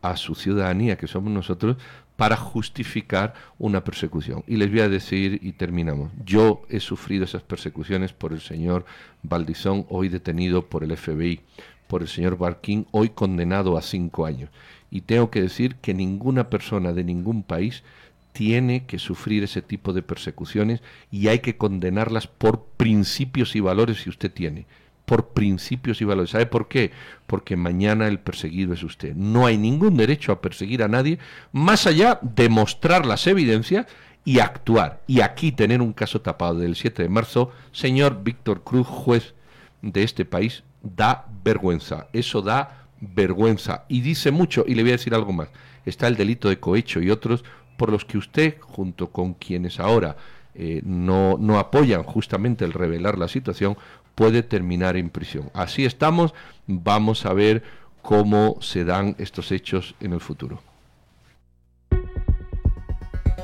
a 0.03 0.17
su 0.17 0.35
ciudadanía, 0.35 0.97
que 0.97 1.07
somos 1.07 1.33
nosotros, 1.33 1.77
para 2.17 2.37
justificar 2.37 3.35
una 3.59 3.85
persecución. 3.85 4.45
Y 4.47 4.57
les 4.57 4.71
voy 4.71 4.81
a 4.81 4.88
decir, 4.88 5.38
y 5.43 5.53
terminamos, 5.53 6.11
yo 6.25 6.62
he 6.69 6.81
sufrido 6.81 7.25
esas 7.25 7.43
persecuciones 7.43 8.12
por 8.12 8.33
el 8.33 8.41
señor 8.41 8.85
Valdizón, 9.23 9.87
hoy 9.88 10.09
detenido 10.09 10.67
por 10.67 10.85
el 10.85 10.97
FBI, 10.97 11.41
por 11.87 12.03
el 12.03 12.09
señor 12.09 12.37
Barquín, 12.37 12.87
hoy 12.91 13.11
condenado 13.11 13.77
a 13.77 13.83
cinco 13.83 14.27
años. 14.27 14.51
Y 14.91 15.03
tengo 15.03 15.31
que 15.31 15.41
decir 15.41 15.77
que 15.77 15.95
ninguna 15.95 16.51
persona 16.51 16.93
de 16.93 17.05
ningún 17.05 17.43
país 17.43 17.83
tiene 18.33 18.87
que 18.87 18.99
sufrir 18.99 19.43
ese 19.45 19.62
tipo 19.62 19.93
de 19.93 20.03
persecuciones 20.03 20.81
y 21.11 21.29
hay 21.29 21.41
que 21.41 21.57
condenarlas 21.57 22.27
por 22.27 22.65
principios 22.77 23.55
y 23.57 23.61
valores 23.61 24.03
si 24.03 24.11
usted 24.11 24.33
tiene 24.33 24.67
por 25.05 25.29
principios 25.29 26.01
y 26.01 26.05
valores. 26.05 26.31
¿Sabe 26.31 26.47
por 26.47 26.69
qué? 26.69 26.93
Porque 27.27 27.57
mañana 27.57 28.07
el 28.07 28.21
perseguido 28.21 28.75
es 28.75 28.83
usted. 28.83 29.15
No 29.15 29.47
hay 29.47 29.59
ningún 29.59 29.97
derecho 29.97 30.33
a 30.33 30.41
perseguir 30.41 30.83
a 30.83 30.88
nadie 30.88 31.19
más 31.53 31.87
allá 31.87 32.19
de 32.23 32.49
mostrar 32.49 33.07
las 33.07 33.27
evidencias 33.27 33.87
y 34.25 34.38
actuar. 34.38 35.03
Y 35.07 35.21
aquí 35.21 35.53
tener 35.53 35.83
un 35.83 35.93
caso 35.93 36.21
tapado 36.21 36.55
del 36.55 36.77
7 36.77 37.03
de 37.03 37.09
marzo, 37.09 37.51
señor 37.73 38.23
Víctor 38.23 38.62
Cruz, 38.62 38.87
juez 38.87 39.35
de 39.83 40.03
este 40.03 40.25
país, 40.25 40.62
da 40.83 41.27
vergüenza. 41.45 42.07
Eso 42.12 42.41
da 42.41 42.87
vergüenza. 43.01 43.85
Y 43.88 44.01
dice 44.01 44.31
mucho, 44.31 44.65
y 44.67 44.75
le 44.75 44.83
voy 44.83 44.93
a 44.93 44.97
decir 44.97 45.15
algo 45.15 45.33
más. 45.33 45.49
Está 45.85 46.07
el 46.07 46.17
delito 46.17 46.49
de 46.49 46.61
cohecho 46.61 47.01
y 47.01 47.11
otros 47.11 47.45
por 47.77 47.91
los 47.91 48.05
que 48.05 48.19
usted, 48.19 48.57
junto 48.61 49.11
con 49.11 49.35
quienes 49.35 49.81
ahora 49.81 50.17
eh, 50.55 50.83
no, 50.85 51.38
no 51.38 51.59
apoyan 51.59 52.03
justamente 52.03 52.65
el 52.65 52.73
revelar 52.73 53.19
la 53.19 53.29
situación, 53.29 53.77
puede 54.23 54.45
terminar 54.45 54.97
en 54.97 55.11
prisión. 55.11 55.51
Así 55.53 55.85
estamos, 55.85 56.33
vamos 56.69 57.27
a 57.27 57.33
ver 57.33 57.65
cómo 58.03 58.57
se 58.61 58.85
dan 58.85 59.17
estos 59.19 59.51
hechos 59.51 59.97
en 59.99 60.13
el 60.13 60.21
futuro. 60.21 60.63